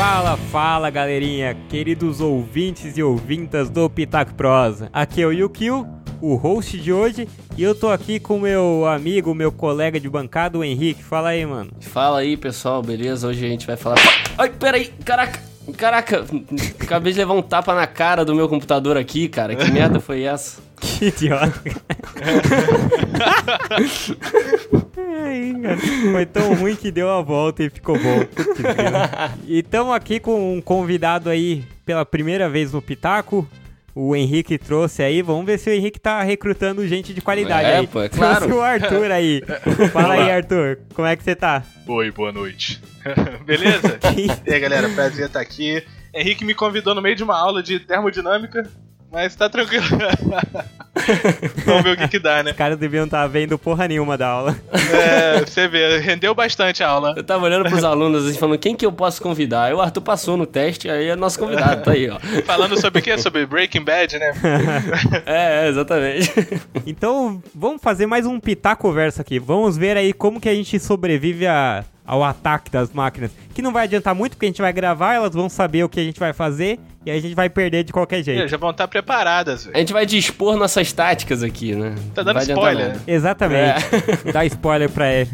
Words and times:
Fala, 0.00 0.34
fala 0.34 0.88
galerinha, 0.88 1.54
queridos 1.68 2.22
ouvintes 2.22 2.96
e 2.96 3.02
ouvintas 3.02 3.68
do 3.68 3.90
Pitaco 3.90 4.32
Prosa. 4.32 4.88
Aqui 4.94 5.20
é 5.20 5.26
o 5.26 5.30
Yukio, 5.30 5.86
o 6.22 6.36
host 6.36 6.80
de 6.80 6.90
hoje, 6.90 7.28
e 7.54 7.62
eu 7.62 7.74
tô 7.74 7.90
aqui 7.90 8.18
com 8.18 8.40
meu 8.40 8.86
amigo, 8.86 9.34
meu 9.34 9.52
colega 9.52 10.00
de 10.00 10.08
bancada, 10.08 10.56
o 10.56 10.64
Henrique. 10.64 11.02
Fala 11.02 11.28
aí, 11.28 11.44
mano. 11.44 11.72
Fala 11.80 12.20
aí, 12.20 12.34
pessoal, 12.34 12.82
beleza? 12.82 13.28
Hoje 13.28 13.44
a 13.44 13.48
gente 13.50 13.66
vai 13.66 13.76
falar. 13.76 13.98
Ai, 14.38 14.48
peraí, 14.48 14.86
caraca! 15.04 15.49
Caraca, 15.76 16.24
acabei 16.80 17.12
de 17.12 17.18
levar 17.18 17.34
um 17.34 17.42
tapa 17.42 17.74
na 17.74 17.86
cara 17.86 18.24
do 18.24 18.34
meu 18.34 18.48
computador 18.48 18.96
aqui, 18.96 19.28
cara. 19.28 19.54
Que 19.54 19.70
merda 19.70 20.00
foi 20.00 20.22
essa? 20.22 20.60
Que 20.80 21.08
idiota. 21.08 21.52
Ai, 24.96 25.54
cara, 25.62 25.78
Foi 26.12 26.26
tão 26.26 26.54
ruim 26.54 26.74
que 26.74 26.90
deu 26.90 27.10
a 27.10 27.20
volta 27.20 27.62
e 27.62 27.68
ficou 27.68 27.98
bom. 27.98 28.24
E 29.46 29.58
estamos 29.58 29.94
aqui 29.94 30.18
com 30.18 30.56
um 30.56 30.60
convidado 30.60 31.28
aí 31.28 31.64
pela 31.84 32.06
primeira 32.06 32.48
vez 32.48 32.72
no 32.72 32.80
Pitaco. 32.80 33.46
O 33.94 34.14
Henrique 34.14 34.56
trouxe 34.58 35.02
aí. 35.02 35.20
Vamos 35.22 35.44
ver 35.46 35.58
se 35.58 35.68
o 35.68 35.72
Henrique 35.72 35.98
tá 35.98 36.22
recrutando 36.22 36.86
gente 36.86 37.12
de 37.12 37.20
qualidade 37.20 37.66
É, 37.68 37.78
aí. 37.78 37.86
pô, 37.86 38.02
é 38.02 38.08
claro. 38.08 38.46
Trouxe 38.46 38.54
o 38.54 38.62
Arthur 38.62 39.10
aí. 39.10 39.42
Fala 39.92 40.14
aí, 40.14 40.30
Arthur. 40.30 40.78
Como 40.94 41.06
é 41.08 41.16
que 41.16 41.22
você 41.24 41.34
tá? 41.34 41.62
Oi, 41.86 42.10
boa 42.10 42.30
noite. 42.32 42.80
Beleza? 43.44 43.98
E 44.46 44.52
aí, 44.52 44.60
galera, 44.60 44.88
prazer 44.90 45.26
estar 45.26 45.40
aqui. 45.40 45.82
Henrique 46.14 46.44
me 46.44 46.54
convidou 46.54 46.94
no 46.94 47.02
meio 47.02 47.14
de 47.16 47.22
uma 47.22 47.36
aula 47.36 47.62
de 47.62 47.78
termodinâmica, 47.80 48.68
mas 49.12 49.34
tá 49.36 49.48
tranquilo. 49.48 49.84
Vamos 51.64 51.82
ver 51.82 51.92
o 51.92 51.96
que 51.96 52.08
que 52.08 52.18
dá, 52.18 52.42
né? 52.42 52.50
Os 52.50 52.56
caras 52.56 52.78
deviam 52.78 53.04
estar 53.04 53.26
vendo 53.26 53.58
porra 53.58 53.86
nenhuma 53.88 54.16
da 54.16 54.28
aula. 54.28 54.56
É, 54.72 55.40
você 55.40 55.68
vê, 55.68 55.98
rendeu 55.98 56.34
bastante 56.34 56.82
a 56.82 56.88
aula. 56.88 57.14
Eu 57.16 57.24
tava 57.24 57.44
olhando 57.44 57.68
pros 57.68 57.84
alunos 57.84 58.26
assim, 58.26 58.38
falando 58.38 58.58
quem 58.58 58.74
que 58.74 58.84
eu 58.84 58.92
posso 58.92 59.20
convidar. 59.22 59.64
Aí 59.64 59.74
o 59.74 59.80
Arthur 59.80 60.00
passou 60.02 60.36
no 60.36 60.46
teste, 60.46 60.88
aí 60.90 61.08
é 61.08 61.16
nosso 61.16 61.38
convidado, 61.38 61.82
tá 61.82 61.92
aí, 61.92 62.08
ó. 62.08 62.18
Falando 62.44 62.80
sobre 62.80 63.00
o 63.00 63.02
quê? 63.02 63.16
Sobre 63.18 63.46
Breaking 63.46 63.84
Bad, 63.84 64.18
né? 64.18 64.32
É, 65.26 65.66
é, 65.66 65.68
exatamente. 65.68 66.32
Então, 66.86 67.42
vamos 67.54 67.80
fazer 67.82 68.06
mais 68.06 68.26
um 68.26 68.38
Pitaco 68.40 68.90
verso 68.92 69.20
aqui. 69.20 69.38
Vamos 69.38 69.76
ver 69.76 69.96
aí 69.96 70.12
como 70.12 70.40
que 70.40 70.48
a 70.48 70.54
gente 70.54 70.78
sobrevive 70.78 71.46
a- 71.46 71.84
ao 72.10 72.24
ataque 72.24 72.72
das 72.72 72.92
máquinas. 72.92 73.30
Que 73.54 73.62
não 73.62 73.72
vai 73.72 73.84
adiantar 73.84 74.16
muito, 74.16 74.32
porque 74.32 74.46
a 74.46 74.48
gente 74.48 74.60
vai 74.60 74.72
gravar, 74.72 75.14
elas 75.14 75.32
vão 75.32 75.48
saber 75.48 75.84
o 75.84 75.88
que 75.88 76.00
a 76.00 76.02
gente 76.02 76.18
vai 76.18 76.32
fazer 76.32 76.80
e 77.06 77.10
a 77.10 77.20
gente 77.20 77.36
vai 77.36 77.48
perder 77.48 77.84
de 77.84 77.92
qualquer 77.92 78.18
É, 78.18 78.22
jeito. 78.24 78.48
Já 78.48 78.56
vão 78.56 78.70
estar 78.70 78.88
preparadas, 78.88 79.60
A 79.62 79.64
velho. 79.70 79.78
gente 79.78 79.92
vai 79.92 80.04
dispor 80.04 80.56
nossas 80.56 80.92
táticas 80.92 81.40
aqui, 81.44 81.72
né? 81.72 81.94
Tá 82.12 82.24
dando 82.24 82.40
spoiler. 82.40 82.88
nada. 82.88 83.00
Exatamente. 83.06 83.84
Dá 84.32 84.44
spoiler 84.44 84.90
pra 84.90 85.12
ele. 85.12 85.30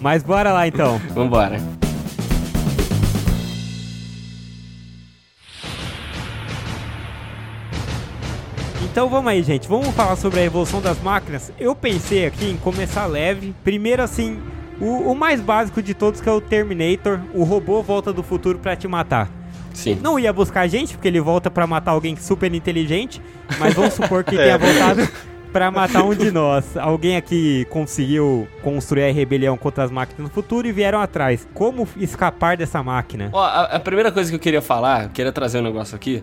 Mas 0.00 0.22
bora 0.22 0.52
lá 0.52 0.68
então. 0.68 0.98
Vambora. 1.12 1.58
Então 8.90 9.08
vamos 9.08 9.30
aí, 9.30 9.42
gente. 9.42 9.66
Vamos 9.66 9.88
falar 9.94 10.14
sobre 10.16 10.40
a 10.40 10.44
evolução 10.44 10.80
das 10.80 11.00
máquinas. 11.02 11.52
Eu 11.58 11.74
pensei 11.74 12.26
aqui 12.26 12.46
em 12.50 12.56
começar 12.56 13.06
leve. 13.06 13.54
Primeiro, 13.64 14.02
assim, 14.02 14.40
o, 14.80 15.12
o 15.12 15.14
mais 15.14 15.40
básico 15.40 15.82
de 15.82 15.94
todos, 15.94 16.20
que 16.20 16.28
é 16.28 16.32
o 16.32 16.40
Terminator. 16.40 17.20
O 17.32 17.44
robô 17.44 17.82
volta 17.82 18.12
do 18.12 18.22
futuro 18.22 18.58
pra 18.58 18.76
te 18.76 18.88
matar. 18.88 19.30
Sim. 19.72 19.98
Não 20.00 20.18
ia 20.18 20.32
buscar 20.32 20.62
a 20.62 20.66
gente, 20.66 20.94
porque 20.94 21.08
ele 21.08 21.20
volta 21.20 21.50
pra 21.50 21.66
matar 21.66 21.92
alguém 21.92 22.16
super 22.16 22.52
inteligente. 22.54 23.20
Mas 23.58 23.74
vamos 23.74 23.94
supor 23.94 24.22
que 24.24 24.34
tenha 24.36 24.56
voltado 24.56 25.08
pra 25.52 25.70
matar 25.70 26.02
um 26.02 26.14
de 26.14 26.30
nós. 26.30 26.76
Alguém 26.76 27.16
aqui 27.16 27.64
conseguiu 27.70 28.48
construir 28.62 29.04
a 29.04 29.12
rebelião 29.12 29.56
contra 29.56 29.84
as 29.84 29.90
máquinas 29.90 30.24
no 30.24 30.28
futuro 30.28 30.66
e 30.66 30.72
vieram 30.72 31.00
atrás. 31.00 31.46
Como 31.54 31.88
escapar 31.96 32.56
dessa 32.56 32.82
máquina? 32.82 33.30
Ó, 33.32 33.40
a, 33.40 33.62
a 33.64 33.80
primeira 33.80 34.10
coisa 34.10 34.30
que 34.30 34.36
eu 34.36 34.40
queria 34.40 34.62
falar, 34.62 35.04
eu 35.04 35.10
queria 35.10 35.32
trazer 35.32 35.58
um 35.58 35.62
negócio 35.62 35.94
aqui, 35.94 36.22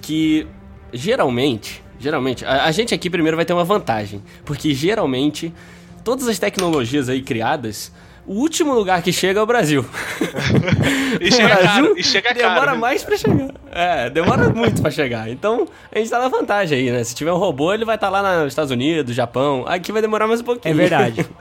que 0.00 0.46
geralmente, 0.92 1.82
geralmente, 1.98 2.44
a, 2.44 2.64
a 2.64 2.72
gente 2.72 2.92
aqui 2.92 3.08
primeiro 3.08 3.36
vai 3.36 3.44
ter 3.44 3.52
uma 3.52 3.64
vantagem, 3.64 4.20
porque 4.44 4.74
geralmente 4.74 5.54
todas 6.04 6.28
as 6.28 6.38
tecnologias 6.38 7.08
aí 7.08 7.22
criadas, 7.22 7.92
o 8.26 8.34
último 8.34 8.72
lugar 8.74 9.02
que 9.02 9.12
chega 9.12 9.40
é 9.40 9.42
o 9.42 9.46
Brasil. 9.46 9.84
E 11.20 11.30
chega 11.30 11.48
Brasil 11.54 11.66
caro, 11.84 11.98
e 11.98 12.02
chega 12.02 12.32
demora 12.32 12.54
caro. 12.60 12.72
né? 12.72 12.78
mais 12.78 13.04
pra 13.04 13.16
chegar. 13.18 13.50
É, 13.70 14.08
demora 14.10 14.48
muito 14.48 14.80
pra 14.80 14.90
chegar. 14.90 15.28
Então, 15.28 15.68
a 15.94 15.98
gente 15.98 16.10
tá 16.10 16.18
na 16.18 16.26
vantagem 16.28 16.78
aí, 16.78 16.90
né? 16.90 17.04
Se 17.04 17.14
tiver 17.14 17.30
um 17.32 17.36
robô, 17.36 17.72
ele 17.72 17.84
vai 17.84 17.96
estar 17.96 18.08
lá 18.08 18.40
nos 18.40 18.50
Estados 18.52 18.70
Unidos, 18.70 19.14
Japão. 19.14 19.64
Aqui 19.68 19.92
vai 19.92 20.00
demorar 20.00 20.26
mais 20.26 20.40
um 20.40 20.44
pouquinho. 20.44 20.72
É 20.72 20.76
verdade. 20.76 21.26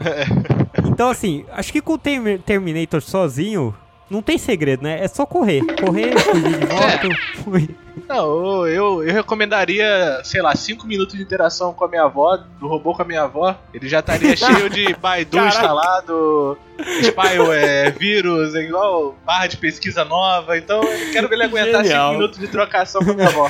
Então, 0.86 1.10
assim, 1.10 1.46
acho 1.54 1.72
que 1.72 1.82
com 1.82 1.94
o 1.94 1.98
Termi- 1.98 2.38
Terminator 2.38 3.02
sozinho, 3.02 3.74
não 4.10 4.22
tem 4.22 4.38
segredo, 4.38 4.84
né? 4.84 5.00
É 5.04 5.08
só 5.08 5.26
correr. 5.26 5.62
Correr, 5.80 6.18
fugir 6.20 6.44
de 6.60 6.66
moto. 6.68 7.18
fui. 7.44 7.70
Não, 8.08 8.68
eu, 8.68 9.04
eu 9.04 9.14
recomendaria, 9.14 10.20
sei 10.24 10.42
lá, 10.42 10.56
5 10.56 10.86
minutos 10.86 11.16
de 11.16 11.22
interação 11.22 11.74
com 11.74 11.86
a 11.86 11.88
minha 11.88 12.04
avó, 12.04 12.38
do 12.60 12.68
robô 12.68 12.94
com 12.94 13.02
a 13.02 13.06
minha 13.06 13.24
avó. 13.24 13.56
Ele 13.74 13.88
já 13.88 14.00
estaria 14.00 14.36
cheio 14.38 14.70
de 14.70 14.94
Baidu 14.96 15.38
Caraca. 15.38 15.56
instalado, 15.56 16.58
spy 17.02 17.38
é, 17.56 17.92
vírus, 17.92 18.54
é 18.56 18.64
igual 18.64 19.16
barra 19.26 19.48
de 19.48 19.58
pesquisa 19.58 20.04
nova. 20.04 20.58
Então 20.58 20.84
eu 20.84 21.12
quero 21.12 21.28
ver 21.30 21.36
ele 21.36 21.44
aguentar 21.44 21.82
5 21.82 21.84
Genial. 21.84 22.14
minutos 22.14 22.40
de 22.40 22.48
trocação 22.48 23.04
com 23.04 23.12
a 23.12 23.14
minha 23.14 23.28
avó. 23.28 23.50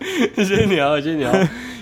genial, 0.36 1.00
genial. 1.00 1.32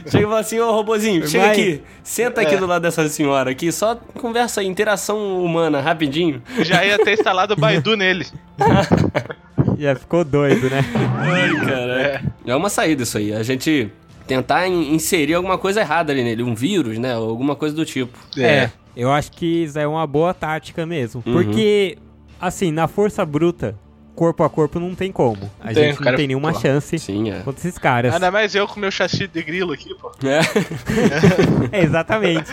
Chega 0.07 0.19
e 0.25 0.29
fala 0.29 0.41
assim, 0.41 0.61
ô 0.61 0.71
robozinho, 0.71 1.27
chega 1.27 1.45
Vai. 1.47 1.53
aqui, 1.53 1.83
senta 2.03 2.43
aqui 2.43 2.55
É. 2.55 2.59
do 2.59 2.67
lado 2.67 2.83
dessa 2.83 3.09
senhora 3.09 3.51
aqui, 3.51 3.73
só 3.73 3.97
conversa 4.21 4.61
aí, 4.61 4.67
interação 4.67 5.43
humana, 5.43 5.81
rapidinho. 5.81 6.43
Já 6.61 6.85
ia 6.85 6.99
ter 6.99 7.15
instalado 7.15 7.55
o 7.55 7.57
Baidu 7.57 7.97
nele. 7.97 8.27
Já 9.79 9.95
ficou 9.95 10.25
doido, 10.25 10.69
né? 10.71 10.85
Ai, 11.19 11.55
cara. 11.67 12.23
É. 12.47 12.55
uma 12.57 12.69
saída 12.69 13.03
isso 13.03 13.19
aí, 13.19 13.33
a 13.33 13.43
gente 13.43 13.91
tentar 14.27 14.67
in- 14.67 14.95
inserir 14.95 15.35
alguma 15.35 15.59
coisa 15.59 15.81
errada 15.81 16.13
ali 16.13 16.23
nele, 16.25 16.43
um 16.43 16.55
vírus, 16.55 16.99
né, 16.99 17.17
ou 17.17 17.29
alguma 17.29 17.55
coisa 17.57 17.75
do 17.75 17.85
tipo. 17.85 18.17
É. 18.39 18.71
Eu 18.97 19.11
acho 19.13 19.33
que 19.33 19.65
isso 19.65 19.79
é 19.79 19.87
uma 19.87 20.07
boa 20.07 20.33
tática 20.33 20.87
mesmo. 20.87 21.23
Uhum. 21.27 21.33
Porque, 21.33 21.99
assim, 22.41 22.71
na 22.71 22.87
força 22.87 23.25
bruta, 23.27 23.75
corpo 24.15 24.45
a 24.45 24.49
corpo 24.49 24.79
não 24.79 24.95
tem 24.95 25.11
como. 25.11 25.51
A 25.61 25.73
Tem, 25.75 25.87
gente 25.89 25.97
não 25.97 26.05
cara, 26.05 26.17
tem 26.17 26.29
nenhuma 26.29 26.53
pô. 26.53 26.61
chance 26.61 26.97
Sim, 27.01 27.31
é. 27.31 27.41
contra 27.41 27.61
esses 27.61 27.77
caras. 27.79 28.15
Ainda 28.15 28.31
mais 28.31 28.55
eu 28.55 28.69
com 28.69 28.79
meu 28.79 28.93
chassi 28.93 29.27
de 29.27 29.43
grilo 29.43 29.73
aqui, 29.73 29.93
pô. 29.97 30.13
É. 30.25 30.41
É, 31.77 31.83
exatamente. 31.83 32.53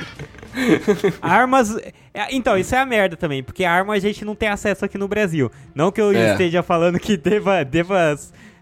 Armas. 1.21 1.77
é, 2.13 2.27
Então, 2.35 2.57
isso 2.57 2.73
é 2.75 2.79
a 2.79 2.85
merda 2.85 3.15
também, 3.15 3.41
porque 3.43 3.63
arma 3.63 3.93
a 3.93 3.99
gente 3.99 4.23
não 4.25 4.35
tem 4.35 4.49
acesso 4.49 4.85
aqui 4.85 4.97
no 4.97 5.07
Brasil. 5.07 5.51
Não 5.75 5.91
que 5.91 6.01
eu 6.01 6.11
É. 6.11 6.31
esteja 6.31 6.61
falando 6.63 6.99
que 6.99 7.15
deva, 7.17 7.63
deva 7.63 8.17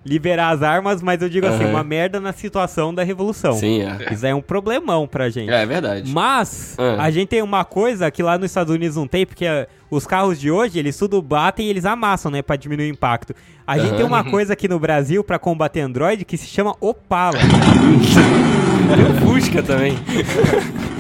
liberar 0.06 0.52
as 0.52 0.64
armas, 0.64 1.02
mas 1.02 1.22
eu 1.22 1.28
digo 1.30 1.46
assim, 1.46 1.64
Aham. 1.66 1.72
uma 1.72 1.84
merda 1.84 2.22
na 2.22 2.32
situação 2.32 2.94
da 2.94 3.04
revolução. 3.04 3.54
Sim, 3.54 3.82
é. 3.84 4.14
Isso 4.14 4.26
aí 4.26 4.32
é 4.32 4.36
um 4.36 4.42
problemão 4.42 5.06
pra 5.06 5.30
gente. 5.30 5.52
É, 5.52 5.62
é 5.62 5.66
verdade. 5.66 6.10
Mas 6.12 6.76
Ah. 6.80 7.04
a 7.04 7.12
gente 7.12 7.28
tem 7.28 7.42
uma 7.42 7.66
coisa 7.66 8.10
que 8.10 8.24
lá 8.24 8.38
nos 8.38 8.50
Estados 8.50 8.74
Unidos 8.74 8.96
não 8.96 9.08
tem, 9.08 9.26
porque 9.26 9.46
ah, 9.46 9.68
os 9.92 10.08
carros 10.08 10.40
de 10.40 10.50
hoje, 10.50 10.80
eles 10.80 10.98
tudo 10.98 11.22
batem 11.22 11.68
e 11.68 11.70
eles 11.70 11.86
amassam, 11.86 12.32
né, 12.32 12.42
Pra 12.42 12.56
diminuir 12.56 12.90
o 12.90 12.94
impacto. 12.94 13.36
A 13.68 13.78
gente 13.78 13.90
Aham. 13.90 13.98
tem 13.98 14.06
uma 14.06 14.24
coisa 14.24 14.54
aqui 14.54 14.68
no 14.70 14.80
Brasil 14.80 15.22
pra 15.24 15.38
combater 15.38 15.82
Android 15.82 16.24
que 16.24 16.38
se 16.38 16.48
chama 16.48 16.74
Opala. 16.80 17.38
E 18.98 19.02
o 19.02 19.28
Fusca 19.28 19.62
também. 19.64 19.98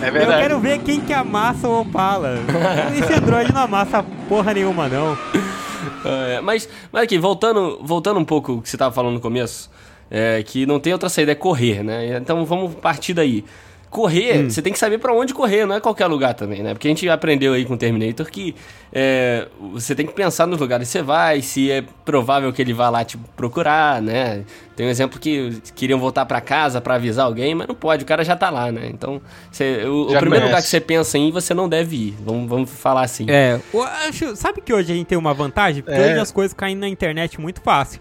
É 0.02 0.08
Eu 0.08 0.12
verdade. 0.14 0.42
quero 0.42 0.60
ver 0.60 0.80
quem 0.80 1.02
que 1.02 1.12
amassa 1.14 1.68
o 1.68 1.82
Opala. 1.82 2.36
Esse 2.98 3.14
Android 3.14 3.52
não 3.54 3.62
amassa 3.62 4.04
porra 4.28 4.54
nenhuma, 4.54 4.88
não. 4.88 5.18
É, 6.06 6.40
mas, 6.42 6.70
mas 6.92 7.04
aqui, 7.04 7.18
voltando, 7.18 7.80
voltando 7.84 8.20
um 8.20 8.26
pouco 8.26 8.54
o 8.54 8.62
que 8.62 8.70
você 8.70 8.78
tava 8.78 8.94
falando 8.94 9.16
no 9.16 9.20
começo, 9.20 9.70
é, 10.10 10.42
que 10.44 10.66
não 10.66 10.80
tem 10.80 10.94
outra 10.94 11.10
saída, 11.10 11.32
é 11.32 11.36
correr, 11.36 11.84
né? 11.84 12.18
Então 12.18 12.46
vamos 12.46 12.76
partir 12.76 13.14
daí. 13.14 13.44
Correr, 13.90 14.38
Hum. 14.46 14.50
você 14.52 14.62
tem 14.62 14.72
que 14.72 14.78
saber 14.78 15.00
pra 15.00 15.12
onde 15.14 15.34
correr, 15.34 15.66
não 15.66 15.76
é 15.76 15.80
qualquer 15.80 16.06
lugar 16.06 16.36
também, 16.36 16.62
né? 16.62 16.74
Porque 16.76 16.88
a 16.88 16.92
gente 16.92 17.10
aprendeu 17.10 17.54
aí 17.54 17.66
com 17.66 17.74
o 17.74 17.78
Terminator 17.78 18.30
que 18.30 18.54
é, 18.94 19.48
você 19.74 19.96
tem 19.96 20.06
que 20.06 20.14
pensar 20.14 20.46
nos 20.46 20.60
lugares 20.60 20.88
que 20.88 20.92
você 20.92 21.02
vai, 21.02 21.42
se 21.42 21.72
é 21.72 21.84
provável 22.06 22.54
que 22.54 22.62
ele 22.62 22.72
vá 22.72 22.88
lá 22.92 23.04
te 23.04 23.18
procurar, 23.36 24.00
né? 24.00 24.44
Tem 24.76 24.86
um 24.86 24.90
exemplo 24.92 25.20
que 25.20 25.60
queriam 25.76 26.00
voltar 26.00 26.24
pra 26.28 26.40
casa 26.40 26.80
pra 26.80 26.96
avisar 26.96 27.26
alguém, 27.26 27.56
mas 27.56 27.68
não 27.68 27.74
pode, 27.74 28.04
o 28.04 28.08
cara 28.08 28.24
já 28.24 28.36
tá 28.36 28.52
lá, 28.52 28.72
né? 28.72 28.90
Então, 28.94 29.20
você- 29.52 29.84
o, 29.86 30.04
o 30.04 30.18
primeiro 30.18 30.46
lugar 30.46 30.50
conhece. 30.52 30.64
que 30.68 30.70
você 30.70 30.80
pensa 30.82 31.18
em 31.18 31.30
ir, 31.30 31.32
você 31.32 31.54
não 31.56 31.68
deve 31.68 31.96
ir. 31.96 32.16
Vamos, 32.24 32.48
vamos 32.48 32.70
falar 32.70 33.02
assim. 33.02 33.26
É, 33.28 33.60
eu 33.74 33.82
acho- 33.84 34.36
sabe 34.36 34.62
que 34.62 34.72
hoje 34.72 34.92
a 34.92 34.96
gente 34.96 35.08
tem 35.08 35.18
uma 35.18 35.34
vantagem? 35.34 35.82
Porque 35.82 36.00
É. 36.00 36.12
hoje 36.12 36.20
as 36.20 36.32
coisas 36.32 36.54
caem 36.54 36.76
na 36.76 36.88
internet 36.88 37.42
muito 37.42 37.60
fácil. 37.60 38.00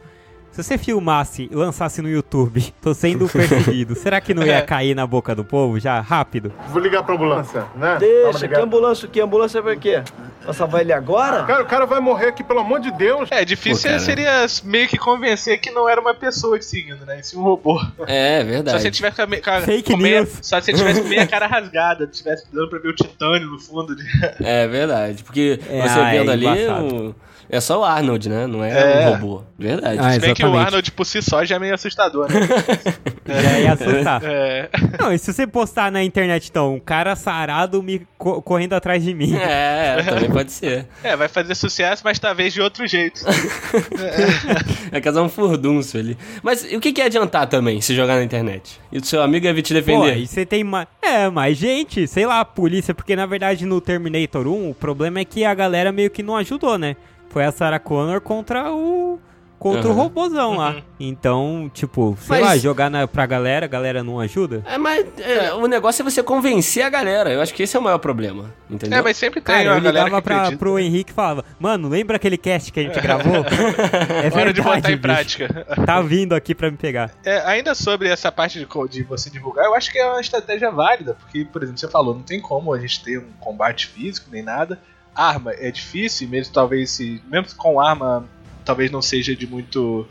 Se 0.51 0.63
você 0.65 0.77
filmasse 0.77 1.49
e 1.51 1.55
lançasse 1.55 2.03
no 2.03 2.09
YouTube, 2.09 2.75
tô 2.83 2.93
sendo 2.93 3.29
perseguido, 3.29 3.95
será 3.97 4.21
que 4.21 4.35
não 4.35 4.45
ia 4.45 4.57
É. 4.57 4.63
cair 4.63 4.95
na 4.95 5.07
boca 5.07 5.33
do 5.35 5.45
povo 5.45 5.79
já 5.79 6.01
rápido? 6.01 6.53
Vou 6.71 6.83
ligar 6.83 7.05
pra 7.05 7.15
ambulância, 7.15 7.65
né? 7.77 7.97
Deixa, 8.01 8.49
que 8.49 8.55
ambulância 8.57 9.07
o 9.07 9.11
quê? 9.11 9.21
Ambulância 9.21 9.63
pra 9.63 9.77
quê? 9.77 10.03
Pra 10.43 10.53
salvar 10.53 10.81
ele 10.81 10.93
agora? 10.93 11.45
Cara, 11.45 11.63
o 11.63 11.67
cara 11.67 11.87
vai 11.87 12.01
morrer 12.01 12.29
aqui, 12.29 12.43
pelo 12.43 12.59
amor 12.61 12.81
de 12.81 12.91
Deus. 12.91 13.29
É, 13.31 13.45
difícil 13.45 13.93
Pô, 13.93 13.99
seria 14.01 14.47
meio 14.65 14.89
que 14.89 14.97
convencer 14.99 15.61
que 15.61 15.71
não 15.71 15.89
era 15.89 16.01
uma 16.01 16.15
pessoa 16.15 16.59
te 16.59 16.65
seguindo, 16.65 17.05
né? 17.07 17.21
E 17.21 17.23
sim 17.23 17.37
um 17.37 17.43
robô. 17.43 17.79
É, 18.07 18.41
Só 18.41 18.47
verdade. 18.47 18.81
se 18.81 18.87
ele 18.89 18.95
tivesse 18.97 19.17
com 19.17 19.23
a, 19.23 19.27
me- 19.27 19.41
com 19.41 19.51
a- 19.51 19.61
Fake 19.61 19.93
com 19.93 19.97
meia- 19.97 20.21
news. 20.23 20.39
Só 20.43 20.61
se 20.61 20.71
ele 20.73 20.79
tivesse 20.79 21.03
com 21.03 21.09
meia 21.09 21.27
cara 21.29 21.47
rasgada, 21.47 22.07
tivesse 22.07 22.47
dando 22.53 22.69
pra 22.71 22.79
ver 22.81 22.89
o 22.89 22.95
titânio 22.95 23.47
no 23.49 23.61
fundo. 23.61 23.95
De... 23.95 24.03
É 24.43 24.67
verdade, 24.67 25.23
porque 25.23 25.61
É, 25.69 25.83
você 25.83 26.01
ah, 26.01 26.15
é 26.15 26.19
vendo 26.19 26.31
ali, 26.33 26.47
embaçado. 26.47 26.97
o- 27.11 27.15
É 27.51 27.61
só 27.61 27.81
o 27.81 27.85
Arnold, 27.85 28.29
né? 28.29 28.47
Não 28.47 28.63
é, 28.63 29.03
É. 29.05 29.09
um 29.09 29.13
robô. 29.13 29.43
Verdade. 29.59 29.99
Ah, 30.01 30.13
Se 30.13 30.21
bem 30.21 30.35
que 30.35 30.45
o. 30.45 30.55
Arnold 30.57 30.93
por 30.93 31.05
si 31.07 31.23
só 31.23 31.45
já 31.45 31.57
é 31.57 31.59
meio 31.59 31.75
assustador, 31.75 32.29
né? 32.31 32.41
Já 33.29 33.59
ia 33.61 33.73
assustar. 33.75 34.23
É. 34.25 34.71
Não, 34.99 35.13
e 35.13 35.19
se 35.19 35.31
você 35.31 35.47
postar 35.47 35.93
na 35.93 36.03
internet, 36.03 36.49
então, 36.51 36.75
um 36.77 36.81
cara 36.81 37.15
sarado 37.15 37.83
me 37.83 38.07
co- 38.17 38.41
correndo 38.41 38.73
atrás 38.73 39.03
de 39.05 39.13
mim. 39.13 39.35
É, 39.37 40.03
também 40.03 40.31
pode 40.31 40.51
ser. 40.51 40.87
é, 41.05 41.15
vai 41.15 41.29
fazer 41.29 41.55
sucesso, 41.55 42.01
mas 42.05 42.19
talvez 42.19 42.55
de 42.55 42.63
outro 42.63 42.87
jeito. 42.87 43.21
Vai 44.91 45.01
casar 45.01 45.23
um 45.23 45.29
furdúncio 45.29 45.99
ali. 46.01 46.17
Mas 46.43 46.65
e 46.71 46.77
o 46.77 46.81
que, 46.81 46.93
que 46.93 47.01
é 47.01 47.05
adiantar 47.07 47.47
também 47.47 47.81
se 47.81 47.95
jogar 47.95 48.17
na 48.17 48.25
internet? 48.25 48.81
E 48.91 48.99
o 48.99 49.05
seu 49.05 49.23
amigo 49.23 49.47
ia 49.47 49.53
vir 49.55 49.63
te 49.63 49.75
Pô, 49.75 49.81
defender? 49.81 50.17
e 50.19 50.27
você 50.27 50.47
tem 50.47 50.65
mais. 50.65 50.87
É, 51.03 51.29
mais 51.29 51.57
gente, 51.57 52.07
sei 52.07 52.27
lá, 52.27 52.41
a 52.41 52.45
polícia, 52.45 52.95
porque 52.95 53.15
na 53.17 53.27
verdade 53.27 53.65
no 53.67 53.81
Terminator 53.81 54.47
1 54.47 54.71
o 54.71 54.75
problema 54.75 55.21
é 55.21 55.25
que 55.25 55.45
a 55.45 55.55
galera 55.55 55.93
meio 55.93 56.11
que 56.11 56.23
não 56.23 56.37
ajudou, 56.37 56.79
né? 56.79 56.97
Foi 57.31 57.45
a 57.45 57.53
Sarah 57.53 57.79
Connor 57.79 58.21
contra 58.21 58.73
o. 58.73 59.19
Contra 59.59 59.89
o 59.89 59.91
Aham. 59.91 60.03
robôzão 60.03 60.57
lá. 60.57 60.77
Então, 61.01 61.69
tipo, 61.75 62.17
sei 62.21 62.39
Mas- 62.39 62.47
lá, 62.47 62.57
jogar 62.59 62.89
na, 62.89 63.09
pra 63.09 63.27
galera, 63.27 63.67
a 63.67 63.69
galera 63.69 64.05
não 64.05 64.21
ajuda. 64.21 64.63
É, 64.65 64.79
mas 64.79 65.05
é, 65.19 65.53
o 65.53 65.67
negócio 65.67 66.01
é 66.01 66.05
você 66.09 66.23
convencer 66.23 66.85
a 66.85 66.89
galera. 66.89 67.29
Eu 67.33 67.41
acho 67.43 67.53
que 67.53 67.65
esse 67.65 67.77
é 67.77 67.81
o 67.81 67.83
maior 67.83 67.99
problema. 67.99 68.55
Entendeu? 68.71 69.01
É, 69.01 69.03
mas 69.03 69.17
sempre 69.17 69.41
tem 69.41 69.53
Cara, 69.57 69.71
uma 69.71 69.79
eu 69.79 69.81
galera 69.83 70.05
ligava 70.05 70.23
que 70.23 70.25
pra, 70.29 70.37
acredita. 70.37 70.59
pro 70.61 70.79
Henrique 70.79 71.11
e 71.11 71.15
falava, 71.15 71.45
mano, 71.59 71.89
lembra 71.89 72.15
aquele 72.15 72.37
cast 72.39 72.71
que 72.71 72.79
a 72.79 72.83
gente 72.85 73.01
gravou? 73.01 73.35
é 74.23 74.33
Hora 74.41 74.53
de 74.53 74.63
botar 74.63 74.79
em 74.79 74.97
bicho. 74.97 75.01
prática. 75.01 75.67
Tá 75.85 76.01
vindo 76.03 76.35
aqui 76.37 76.55
pra 76.55 76.71
me 76.71 76.77
pegar. 76.77 77.11
É, 77.25 77.41
ainda 77.45 77.75
sobre 77.75 78.09
essa 78.09 78.31
parte 78.31 78.61
de, 78.61 78.67
de 78.91 79.03
você 79.03 79.29
divulgar, 79.29 79.65
eu 79.65 79.75
acho 79.75 79.91
que 79.91 79.99
é 79.99 80.07
uma 80.09 80.21
estratégia 80.21 80.71
válida, 80.71 81.15
porque, 81.15 81.45
por 81.45 81.65
exemplo, 81.65 81.81
você 81.81 81.89
falou, 81.89 82.15
não 82.15 82.23
tem 82.23 82.41
como 82.41 82.73
a 82.73 82.79
gente 82.79 83.03
ter 83.03 83.19
um 83.19 83.33
combate 83.41 83.89
físico 83.89 84.29
nem 84.31 84.43
nada. 84.45 84.79
Arma 85.21 85.53
é 85.53 85.71
difícil, 85.71 86.29
mesmo 86.29 86.53
talvez 86.53 86.91
se. 86.91 87.21
Mesmo 87.31 87.49
com 87.57 87.81
arma, 87.81 88.25
talvez 88.65 88.91
não 88.91 89.03
seja 89.03 89.35
de 89.35 89.47
muito. 89.47 90.07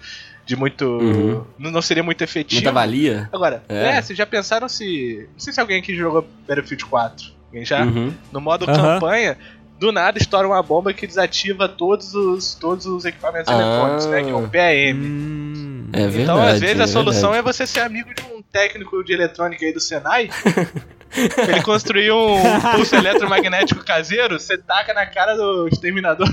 De 0.46 0.56
muito. 0.56 0.86
Uhum. 0.86 1.44
Não, 1.60 1.82
seria 1.82 2.04
muito 2.04 2.22
efetivo. 2.24 2.62
Muita 2.62 2.72
valia. 2.72 3.30
Agora, 3.34 3.64
É. 3.70 3.98
é. 3.98 4.02
vocês 4.02 4.18
já 4.18 4.26
pensaram 4.26 4.68
se. 4.70 5.28
Não 5.34 5.40
sei 5.40 5.54
se 5.54 5.60
alguém 5.60 5.80
aqui 5.80 5.96
jogou 5.96 6.28
Battlefield 6.48 6.86
4. 6.86 7.26
Alguém 7.48 7.66
já? 7.66 7.84
Uhum. 7.84 8.14
No 8.32 8.40
modo 8.42 8.66
Aham. 8.70 8.76
campanha, 8.96 9.38
do 9.80 9.92
nada 9.92 10.18
estoura 10.18 10.48
uma 10.48 10.62
bomba 10.64 10.94
que 10.94 11.06
desativa 11.08 11.68
todos 11.70 12.14
os, 12.16 12.56
todos 12.56 12.86
os 12.86 13.06
equipamentos 13.06 13.52
Ah. 13.52 13.56
eletrônicos, 13.58 14.06
né? 14.08 14.24
Que 14.24 14.30
é 14.30 14.34
o 14.34 14.48
PAM. 14.50 14.96
Hum, 14.96 15.90
É 15.94 16.00
verdade. 16.08 16.22
Então, 16.24 16.42
às 16.42 16.60
vezes, 16.60 16.80
é 16.80 16.84
a 16.84 16.88
solução 16.88 17.32
verdade. 17.32 17.40
é 17.50 17.54
você 17.54 17.68
ser 17.68 17.80
amigo 17.82 18.10
de 18.14 18.22
um 18.24 18.42
técnico 18.42 19.04
de 19.04 19.14
eletrônica 19.14 19.66
aí 19.66 19.72
do 19.74 19.80
Senai. 19.80 20.30
ele 21.16 21.62
construiu 21.64 22.16
um 22.18 22.60
pulso 22.76 22.96
eletromagnético 22.96 23.84
caseiro, 23.84 24.40
você 24.40 24.58
taca 24.58 24.94
na 24.94 25.06
cara 25.06 25.36
do 25.36 25.68
exterminador. 25.68 26.28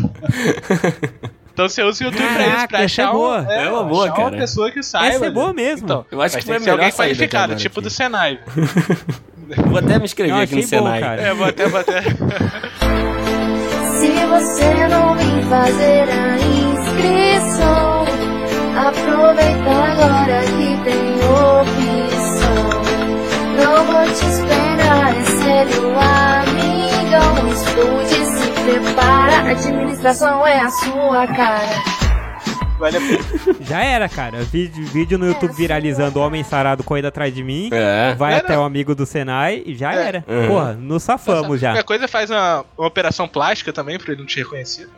Então 1.52 1.68
você 1.68 1.82
usa 1.84 2.02
o 2.02 2.06
YouTube 2.08 2.20
pra 2.26 2.32
isso, 2.32 2.50
Caraca, 2.50 2.68
pra 2.68 2.78
essa 2.78 2.84
achar, 2.86 3.02
é 3.04 3.08
um- 3.10 3.12
boa. 3.12 3.36
É 3.52 3.68
uma 3.70 3.84
boa, 3.84 4.04
achar 4.06 4.16
cara. 4.16 4.28
uma 4.28 4.36
pessoa 4.38 4.70
que 4.72 4.82
saiba. 4.82 5.06
Essa 5.14 5.26
é 5.26 5.30
boa 5.30 5.46
né? 5.48 5.52
mesmo. 5.54 5.84
Então, 5.84 6.04
Eu 6.10 6.20
acho 6.20 6.36
que 6.36 6.42
que 6.44 6.60
ser 6.60 6.70
alguém 6.70 6.90
qualificado, 6.90 7.54
tipo 7.54 7.78
aqui. 7.78 7.88
do 7.88 7.90
Senai. 7.90 8.40
Vou 9.68 9.78
até 9.78 9.98
me 9.98 10.04
inscrever 10.06 10.34
aqui 10.40 10.54
no 10.56 10.62
bom, 10.62 10.66
Senai. 10.66 11.00
cara. 11.00 11.20
É, 11.22 11.34
vou 11.34 11.46
até, 11.46 11.68
vou 11.68 11.78
até. 11.80 12.00
Se 14.00 14.08
você 14.26 14.88
não 14.88 15.14
vir 15.16 15.42
fazer 15.48 16.08
a 16.08 16.36
inscrição, 16.38 18.04
aproveita 18.74 19.70
agora 19.70 20.40
que 20.44 20.84
tem 20.84 21.14
opção. 21.28 22.56
Não 23.58 23.84
vou 23.84 24.02
te 24.06 24.24
esperar, 24.24 24.63
é 24.63 24.63
sério, 25.54 25.94
amigão. 25.98 27.52
Estude, 27.52 28.24
se 28.26 28.62
prepara, 28.64 29.50
administração 29.52 30.44
é 30.46 30.60
a 30.60 30.68
sua 30.70 31.26
cara. 31.28 31.82
Vale 32.78 32.96
a 32.96 33.00
pena. 33.00 33.56
Já 33.60 33.84
era, 33.84 34.08
cara. 34.08 34.42
Vídeo, 34.42 34.84
vídeo 34.86 35.16
no 35.16 35.26
YouTube 35.28 35.54
viralizando 35.54 36.18
homem 36.18 36.42
sarado 36.42 36.82
correndo 36.82 37.06
atrás 37.06 37.32
de 37.32 37.44
mim. 37.44 37.70
É. 37.72 38.14
Vai 38.16 38.34
É, 38.34 38.38
até 38.38 38.58
o 38.58 38.62
amigo 38.64 38.96
do 38.96 39.06
Senai 39.06 39.62
e 39.64 39.76
já 39.76 39.94
É. 39.94 40.06
era. 40.08 40.24
Uhum. 40.26 40.48
Porra, 40.48 40.72
nos 40.72 41.02
safamos 41.04 41.60
já. 41.60 41.68
Qualquer 41.70 41.84
coisa 41.84 42.08
faz 42.08 42.30
uma, 42.30 42.64
uma 42.76 42.86
operação 42.88 43.28
plástica 43.28 43.72
também 43.72 43.96
pra 43.96 44.10
ele 44.12 44.20
não 44.22 44.26
te 44.26 44.38
reconhecer. 44.40 44.88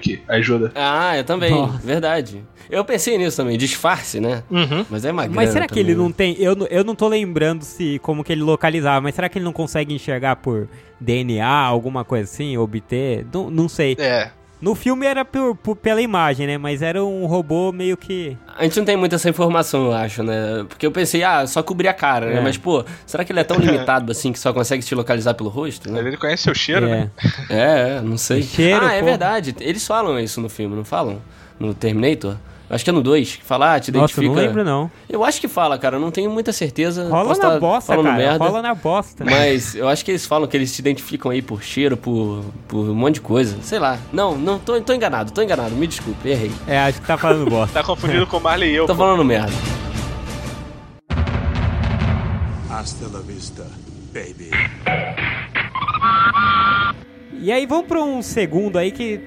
Que 0.00 0.22
ajuda. 0.28 0.72
Ah, 0.74 1.16
eu 1.16 1.24
também. 1.24 1.50
Nossa. 1.50 1.78
Verdade. 1.86 2.42
Eu 2.70 2.82
pensei 2.84 3.18
nisso 3.18 3.36
também, 3.36 3.58
disfarce, 3.58 4.18
né? 4.20 4.42
Uhum. 4.50 4.86
Mas 4.88 5.04
é 5.04 5.12
uma 5.12 5.28
Mas 5.28 5.50
será 5.50 5.66
que 5.66 5.74
também, 5.74 5.84
ele 5.84 5.94
né? 5.94 6.02
não 6.02 6.10
tem. 6.10 6.34
Eu, 6.40 6.56
não- 6.56 6.66
eu 6.68 6.82
não 6.82 6.94
tô 6.94 7.06
lembrando 7.08 7.62
se 7.62 7.98
como 7.98 8.24
que 8.24 8.32
ele 8.32 8.42
localizava, 8.42 9.00
mas 9.02 9.14
será 9.14 9.28
que 9.28 9.36
ele 9.38 9.44
não 9.44 9.52
consegue 9.52 9.92
enxergar 9.94 10.36
por 10.36 10.66
DNA, 10.98 11.46
alguma 11.46 12.04
coisa 12.04 12.24
assim, 12.24 12.56
obter? 12.56 13.26
Não, 13.32 13.50
não 13.50 13.68
sei. 13.68 13.94
É. 13.98 14.30
No 14.60 14.74
filme 14.74 15.04
era 15.04 15.24
por- 15.24 15.54
por- 15.56 15.76
pela 15.76 16.00
imagem, 16.00 16.46
né? 16.46 16.56
Mas 16.56 16.80
era 16.80 17.04
um 17.04 17.26
robô 17.26 17.70
meio 17.70 17.96
que. 17.96 18.36
A 18.56 18.62
gente 18.64 18.78
não 18.78 18.84
tem 18.84 18.96
muita 18.96 19.16
essa 19.16 19.28
informação, 19.28 19.86
eu 19.86 19.92
acho, 19.92 20.22
né? 20.22 20.64
Porque 20.68 20.86
eu 20.86 20.92
pensei, 20.92 21.22
ah, 21.22 21.46
só 21.46 21.62
cobrir 21.62 21.88
a 21.88 21.92
cara, 21.92 22.26
né? 22.26 22.38
É. 22.38 22.40
Mas, 22.40 22.56
pô, 22.56 22.84
será 23.04 23.24
que 23.24 23.32
ele 23.32 23.40
é 23.40 23.44
tão 23.44 23.58
limitado 23.60 24.10
assim 24.10 24.32
que 24.32 24.38
só 24.38 24.52
consegue 24.52 24.82
te 24.82 24.94
localizar 24.94 25.34
pelo 25.34 25.50
rosto, 25.50 25.90
né? 25.92 26.00
ele 26.00 26.16
conhece 26.16 26.44
seu 26.44 26.54
cheiro, 26.54 26.86
é. 26.86 26.88
né? 26.88 27.10
É, 27.50 27.96
é, 27.96 28.00
não 28.00 28.16
sei. 28.16 28.42
Cheiro, 28.42 28.86
ah, 28.86 28.92
é 28.92 29.00
pô. 29.00 29.04
verdade. 29.06 29.54
Eles 29.60 29.86
falam 29.86 30.18
isso 30.18 30.40
no 30.40 30.48
filme, 30.48 30.74
não 30.74 30.84
falam? 30.84 31.20
No 31.58 31.74
Terminator? 31.74 32.36
Acho 32.74 32.82
que 32.82 32.90
é 32.90 32.92
no 32.92 33.02
2, 33.04 33.36
que 33.36 33.44
fala, 33.44 33.74
ah, 33.76 33.78
te 33.78 33.92
Nossa, 33.92 34.20
eu 34.20 34.24
identifica. 34.24 34.26
não 34.26 34.34
lembro 34.34 34.64
não. 34.64 34.90
Eu 35.08 35.24
acho 35.24 35.40
que 35.40 35.46
fala, 35.46 35.78
cara, 35.78 35.94
eu 35.94 36.00
não 36.00 36.10
tenho 36.10 36.28
muita 36.28 36.52
certeza. 36.52 37.08
Rola 37.08 37.28
Posso 37.28 37.40
na 37.40 37.50
tá 37.50 37.60
bosta, 37.60 37.96
cara. 37.96 38.16
merda, 38.16 38.44
Rola 38.44 38.62
na 38.62 38.74
bosta. 38.74 39.24
Mas 39.24 39.76
eu 39.76 39.86
acho 39.88 40.04
que 40.04 40.10
eles 40.10 40.26
falam 40.26 40.48
que 40.48 40.56
eles 40.56 40.74
te 40.74 40.80
identificam 40.80 41.30
aí 41.30 41.40
por 41.40 41.62
cheiro, 41.62 41.96
por, 41.96 42.44
por 42.66 42.90
um 42.90 42.94
monte 42.94 43.14
de 43.14 43.20
coisa. 43.20 43.56
Sei 43.62 43.78
lá. 43.78 43.96
Não, 44.12 44.36
não, 44.36 44.58
tô, 44.58 44.80
tô 44.80 44.92
enganado, 44.92 45.30
tô 45.30 45.40
enganado. 45.40 45.72
Me 45.76 45.86
desculpe, 45.86 46.28
errei. 46.28 46.50
É, 46.66 46.80
acho 46.80 47.00
que 47.00 47.06
tá 47.06 47.16
falando 47.16 47.48
bosta. 47.48 47.78
Tá 47.80 47.86
confundido 47.86 48.26
com 48.26 48.38
o 48.38 48.40
Marley 48.40 48.72
e 48.72 48.74
eu. 48.74 48.86
Tô 48.86 48.94
pô. 48.96 49.04
falando 49.04 49.24
merda. 49.24 49.52
Hasta 52.70 53.06
la 53.12 53.20
vista, 53.20 53.64
baby. 54.12 54.50
E 57.40 57.52
aí 57.52 57.66
vamos 57.66 57.86
pra 57.86 58.02
um 58.02 58.20
segundo 58.20 58.78
aí 58.78 58.90
que 58.90 59.20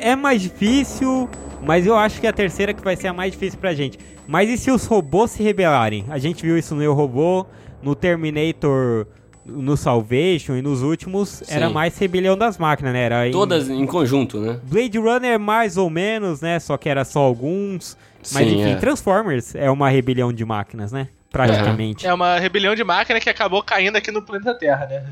é 0.00 0.16
mais 0.16 0.40
difícil, 0.42 1.28
mas 1.62 1.86
eu 1.86 1.96
acho 1.96 2.20
que 2.20 2.26
é 2.26 2.30
a 2.30 2.32
terceira 2.32 2.72
que 2.74 2.82
vai 2.82 2.96
ser 2.96 3.08
a 3.08 3.12
mais 3.12 3.32
difícil 3.32 3.58
pra 3.58 3.72
gente. 3.74 3.98
Mas 4.26 4.48
e 4.48 4.56
se 4.56 4.70
os 4.70 4.86
robôs 4.86 5.30
se 5.32 5.42
rebelarem? 5.42 6.04
A 6.08 6.18
gente 6.18 6.42
viu 6.42 6.56
isso 6.56 6.74
no 6.74 6.82
Eu 6.82 6.94
Robô, 6.94 7.46
no 7.82 7.94
Terminator, 7.94 9.06
no 9.44 9.76
Salvation 9.76 10.54
e 10.56 10.62
nos 10.62 10.82
últimos 10.82 11.42
era 11.50 11.66
Sim. 11.68 11.72
mais 11.74 11.96
rebelião 11.98 12.36
das 12.36 12.56
máquinas, 12.58 12.92
né? 12.92 13.02
Era 13.02 13.28
em 13.28 13.32
Todas 13.32 13.68
em 13.68 13.84
conjunto, 13.86 14.38
né? 14.38 14.60
Blade 14.62 14.98
Runner 14.98 15.38
mais 15.40 15.76
ou 15.76 15.90
menos, 15.90 16.40
né? 16.40 16.58
Só 16.60 16.76
que 16.76 16.88
era 16.88 17.04
só 17.04 17.20
alguns. 17.20 17.96
Mas 18.32 18.46
Sim, 18.46 18.60
enfim, 18.60 18.72
é. 18.72 18.76
Transformers 18.76 19.54
é 19.54 19.70
uma 19.70 19.88
rebelião 19.88 20.32
de 20.32 20.44
máquinas, 20.44 20.92
né? 20.92 21.08
Praticamente. 21.32 22.06
É 22.06 22.12
uma 22.12 22.38
rebelião 22.38 22.74
de 22.74 22.84
máquina 22.84 23.18
que 23.20 23.30
acabou 23.30 23.62
caindo 23.62 23.96
aqui 23.96 24.10
no 24.10 24.20
planeta 24.22 24.52
Terra, 24.54 24.86
né? 24.86 25.04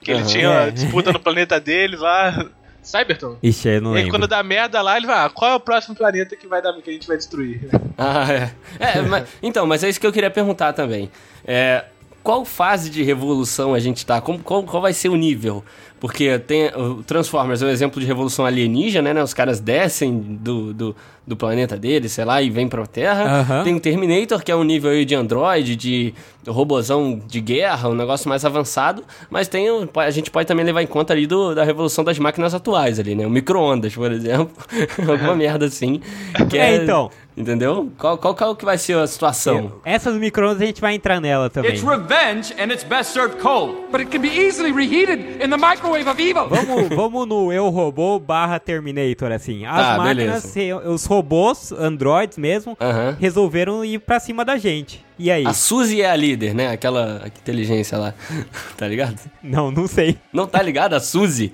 Que 0.00 0.10
ele 0.12 0.20
Aham. 0.20 0.28
tinha 0.28 0.48
É. 0.48 0.70
disputa 0.70 1.12
no 1.12 1.18
planeta 1.18 1.58
deles 1.58 2.00
lá. 2.00 2.46
Cybertron. 2.84 3.36
Ixi, 3.42 3.68
eu 3.68 3.80
não 3.80 3.90
e 3.92 3.96
aí 3.98 4.02
lembro. 4.04 4.18
quando 4.18 4.28
dá 4.28 4.42
merda 4.42 4.80
lá, 4.82 4.96
ele 4.96 5.06
vai, 5.06 5.24
ah, 5.26 5.30
qual 5.30 5.50
é 5.50 5.54
o 5.54 5.60
próximo 5.60 5.94
planeta 5.94 6.36
que 6.36 6.46
vai 6.46 6.60
dar 6.62 6.72
que 6.74 6.90
a 6.90 6.92
gente 6.92 7.06
vai 7.08 7.16
destruir? 7.16 7.68
Ah, 7.96 8.26
é. 8.32 8.50
É, 8.80 9.02
mas- 9.02 9.28
então, 9.42 9.66
mas 9.66 9.84
é 9.84 9.88
isso 9.88 10.00
que 10.00 10.06
eu 10.06 10.12
queria 10.12 10.30
perguntar 10.30 10.72
também. 10.72 11.10
É, 11.44 11.84
qual 12.24 12.44
fase 12.44 12.90
de 12.90 13.02
revolução 13.02 13.72
a 13.74 13.78
gente 13.78 14.04
tá? 14.04 14.20
Como, 14.20 14.38
qual, 14.40 14.62
qual 14.64 14.82
vai 14.82 14.92
ser 14.92 15.08
o 15.10 15.16
nível? 15.16 15.64
Porque 16.04 16.38
tem 16.38 16.66
o 16.76 17.02
Transformers 17.02 17.62
é 17.62 17.66
um 17.66 17.70
exemplo 17.70 17.98
de 17.98 18.06
revolução 18.06 18.44
alienígena, 18.44 19.14
né? 19.14 19.22
Os 19.22 19.32
caras 19.32 19.58
descem 19.58 20.12
do, 20.18 20.74
do, 20.74 20.96
do 21.26 21.34
planeta 21.34 21.78
deles, 21.78 22.12
sei 22.12 22.26
lá, 22.26 22.42
e 22.42 22.50
vêm 22.50 22.68
pra 22.68 22.86
Terra. 22.86 23.40
Aham. 23.40 23.64
Tem 23.64 23.74
o 23.74 23.80
Terminator, 23.80 24.44
que 24.44 24.52
é 24.52 24.54
um 24.56 24.64
nível 24.64 24.90
aí 24.90 25.06
de 25.06 25.14
android, 25.14 25.74
de 25.74 26.12
robozão 26.46 27.18
de 27.26 27.40
guerra, 27.40 27.88
um 27.88 27.94
negócio 27.94 28.28
mais 28.28 28.44
avançado. 28.44 29.02
Mas 29.30 29.48
tem 29.48 29.70
o- 29.70 29.88
a 29.96 30.10
gente 30.10 30.30
pode 30.30 30.46
também 30.46 30.62
levar 30.66 30.82
em 30.82 30.86
conta 30.86 31.14
ali 31.14 31.26
do, 31.26 31.54
da 31.54 31.64
revolução 31.64 32.04
das 32.04 32.18
máquinas 32.18 32.52
atuais 32.52 33.00
ali, 33.00 33.14
né? 33.14 33.26
O 33.26 33.30
micro-ondas, 33.30 33.94
por 33.94 34.12
exemplo. 34.12 34.50
Alguma 35.08 35.34
merda 35.34 35.64
assim. 35.64 36.02
Que 36.50 36.58
É, 36.58 36.76
então. 36.76 37.10
Entendeu? 37.36 37.90
Qual, 37.98 38.16
qual, 38.16 38.32
qual 38.32 38.54
que 38.54 38.64
vai 38.64 38.78
ser 38.78 38.96
a 38.96 39.06
situação? 39.08 39.72
Essas 39.84 40.14
micro-ondas 40.16 40.62
a 40.62 40.66
gente 40.66 40.80
vai 40.80 40.94
entrar 40.94 41.20
nela 41.20 41.50
também. 41.50 41.72
It's 41.72 41.82
revenge, 41.82 42.54
and 42.60 42.66
it's 42.72 42.84
best 42.84 43.12
served 43.12 43.38
cold. 43.40 43.74
But 43.90 44.02
it 44.02 44.10
can 44.12 44.20
be 44.20 44.28
easily 44.28 44.70
reheated 44.70 45.42
in 45.44 45.48
the 45.50 45.56
microwave 45.56 45.93
of 46.02 46.20
evil. 46.22 46.48
Vamos, 46.48 46.88
vamos 46.94 47.26
no 47.28 47.52
Eu 47.52 47.68
Robô 47.68 48.18
barra 48.18 48.58
Terminator, 48.58 49.30
assim. 49.32 49.64
As 49.64 49.76
Tá, 49.76 49.96
máquinas, 49.98 50.52
beleza. 50.54 50.88
os 50.90 51.04
robôs, 51.04 51.72
androids 51.72 52.36
mesmo, 52.38 52.76
resolveram 53.20 53.84
ir 53.84 53.98
pra 54.00 54.18
cima 54.20 54.44
da 54.44 54.56
gente. 54.56 55.04
E 55.18 55.30
aí? 55.30 55.46
A 55.46 55.52
Suzy 55.52 56.02
é 56.02 56.10
a 56.10 56.16
líder, 56.16 56.54
né? 56.54 56.68
Aquela 56.72 57.22
inteligência 57.26 57.96
lá. 57.96 58.14
tá 58.76 58.88
ligado? 58.88 59.16
Não, 59.42 59.70
não 59.70 59.86
sei. 59.86 60.16
Não 60.32 60.46
tá 60.46 60.60
ligado? 60.60 60.94
A 60.94 61.00
Suzy? 61.00 61.52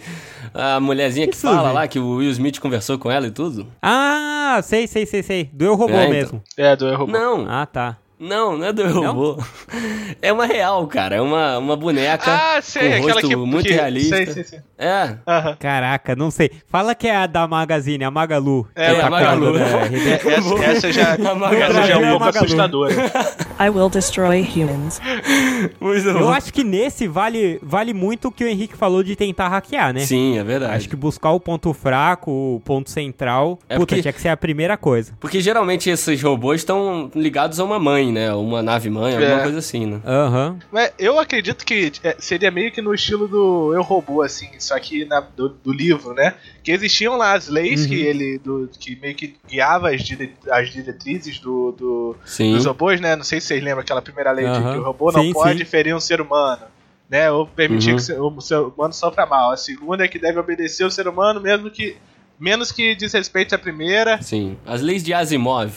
A 0.54 0.80
mulherzinha 0.80 1.26
que, 1.26 1.32
Que 1.32 1.38
fala 1.38 1.62
Suzy? 1.64 1.74
lá 1.74 1.86
que 1.88 1.98
o 1.98 2.16
Will 2.16 2.30
Smith 2.30 2.58
conversou 2.58 2.98
com 2.98 3.10
ela 3.10 3.26
e 3.26 3.30
tudo? 3.30 3.66
Ah, 3.82 4.60
sei, 4.62 4.86
sei, 4.86 5.04
sei, 5.04 5.22
sei. 5.22 5.50
Do 5.52 5.64
Eu 5.66 5.74
Robô 5.74 5.92
É, 5.92 6.00
então. 6.04 6.10
mesmo. 6.10 6.42
É, 6.56 6.74
do 6.74 6.88
erro. 6.88 7.06
Não. 7.06 7.46
Ah, 7.48 7.66
tá. 7.66 7.98
Não, 8.20 8.54
não 8.58 8.66
é 8.66 8.72
do 8.72 8.82
Eu 8.82 8.92
Robô. 9.02 9.42
É 10.20 10.30
uma 10.30 10.44
real, 10.44 10.86
cara. 10.86 11.16
É 11.16 11.20
uma, 11.22 11.56
uma 11.56 11.74
boneca 11.74 12.30
Ah, 12.30 12.60
sei, 12.60 12.82
com 12.90 12.96
aquela 12.96 13.12
rosto 13.14 13.28
que- 13.28 13.36
muito 13.36 13.66
que- 13.66 13.72
realista. 13.72 14.14
sei, 14.16 14.26
sei, 14.26 14.44
sei. 14.44 14.58
É. 14.76 15.16
Aham. 15.26 15.56
Caraca, 15.58 16.14
não 16.14 16.30
sei. 16.30 16.50
Fala 16.68 16.94
que 16.94 17.08
é 17.08 17.16
a 17.16 17.26
da 17.26 17.48
Magazine, 17.48 18.04
a 18.04 18.10
Magalu. 18.10 18.68
É, 18.74 18.94
que 18.94 19.00
a 19.00 19.08
Magalu. 19.08 19.46
comandando 19.46 19.74
a 19.74 19.80
É, 19.80 19.88
rede. 19.88 20.10
essa, 20.28 20.64
essa 20.64 20.92
já, 20.92 21.16
Magalu. 21.34 21.54
essa 21.62 21.82
já 21.86 21.94
é 21.94 21.96
um 21.96 22.10
pouco 22.18 22.28
assustadora. 22.28 22.94
I 23.60 23.68
will 23.68 23.90
destroy 23.90 24.40
humans. 24.42 25.00
Muito 25.78 26.08
Eu 26.08 26.30
acho 26.30 26.50
que 26.52 26.64
nesse 26.64 27.06
vale, 27.06 27.58
vale 27.62 27.92
muito 27.92 28.28
o 28.28 28.32
que 28.32 28.42
o 28.42 28.48
Henrique 28.48 28.74
falou 28.76 29.02
de 29.02 29.14
tentar 29.14 29.48
hackear, 29.48 29.92
né? 29.92 30.00
Sim, 30.00 30.38
é 30.38 30.42
verdade. 30.44 30.74
Acho 30.76 30.88
que 30.88 30.96
buscar 30.96 31.30
o 31.32 31.38
ponto 31.40 31.72
fraco, 31.74 32.30
o 32.30 32.60
ponto 32.64 32.88
central, 32.90 33.58
É 33.68 33.74
puta, 33.74 33.86
porque- 33.86 34.00
tinha 34.02 34.12
que 34.12 34.20
ser 34.20 34.28
a 34.30 34.36
primeira 34.36 34.76
coisa. 34.78 35.12
Porque 35.20 35.40
geralmente 35.40 35.90
esses 35.90 36.22
robôs 36.22 36.62
estão 36.62 37.10
ligados 37.14 37.60
a 37.60 37.64
uma 37.64 37.78
mãe, 37.78 38.10
né? 38.10 38.32
Uma 38.32 38.62
nave-mãe, 38.62 39.14
alguma 39.14 39.40
É. 39.40 39.42
coisa 39.42 39.58
assim, 39.58 39.84
né? 39.84 40.00
Aham. 40.06 40.58
Mas 40.72 40.92
eu 40.98 41.18
acredito 41.18 41.64
que 41.66 41.92
é, 42.02 42.16
seria 42.18 42.50
meio 42.50 42.72
que 42.72 42.80
no 42.80 42.94
estilo 42.94 43.28
do 43.28 43.74
Eu 43.74 43.82
Robô, 43.82 44.22
assim, 44.22 44.48
só 44.58 44.78
que 44.78 45.04
na- 45.04 45.20
do, 45.20 45.50
do 45.50 45.72
livro, 45.72 46.14
né? 46.14 46.34
Que 46.62 46.72
existiam 46.72 47.16
lá 47.16 47.34
as 47.34 47.48
leis 47.48 47.84
que 47.86 47.94
ele. 47.94 48.38
Do, 48.38 48.70
que 48.78 48.96
meio 49.00 49.14
que 49.14 49.34
guiava 49.48 49.90
as, 49.90 50.02
dire- 50.02 50.32
as 50.50 50.70
diretrizes 50.70 51.38
do, 51.38 51.72
do- 51.72 52.16
dos 52.54 52.64
robôs, 52.64 53.00
né? 53.00 53.16
Não 53.16 53.24
sei 53.24 53.40
se 53.40 53.49
vocês 53.50 53.62
lembram 53.62 53.80
aquela 53.82 54.00
primeira 54.02 54.30
lei 54.30 54.46
de 54.46 54.60
que 54.60 54.78
o 54.78 54.82
robô 54.82 55.10
não 55.12 55.22
Sim, 55.22 55.32
pode 55.32 55.58
sim. 55.58 55.64
ferir 55.64 55.94
um 55.94 56.00
ser 56.00 56.20
humano. 56.20 56.62
Né, 57.08 57.28
ou 57.28 57.44
permitir 57.44 57.90
Uhum. 57.90 57.96
que 57.96 58.12
o 58.12 58.40
ser 58.40 58.60
humano 58.60 58.94
sofra 58.94 59.26
mal. 59.26 59.50
A 59.50 59.56
segunda 59.56 60.04
é 60.04 60.08
que 60.08 60.16
deve 60.16 60.38
obedecer 60.38 60.84
o 60.84 60.90
ser 60.92 61.08
humano, 61.08 61.40
mesmo 61.40 61.68
que. 61.68 61.96
Menos 62.38 62.70
que 62.70 62.94
desrespeite 62.94 63.52
a 63.52 63.58
primeira. 63.58 64.22
Sim. 64.22 64.56
As 64.64 64.80
leis 64.80 65.02
de 65.02 65.12
Asimov, 65.12 65.72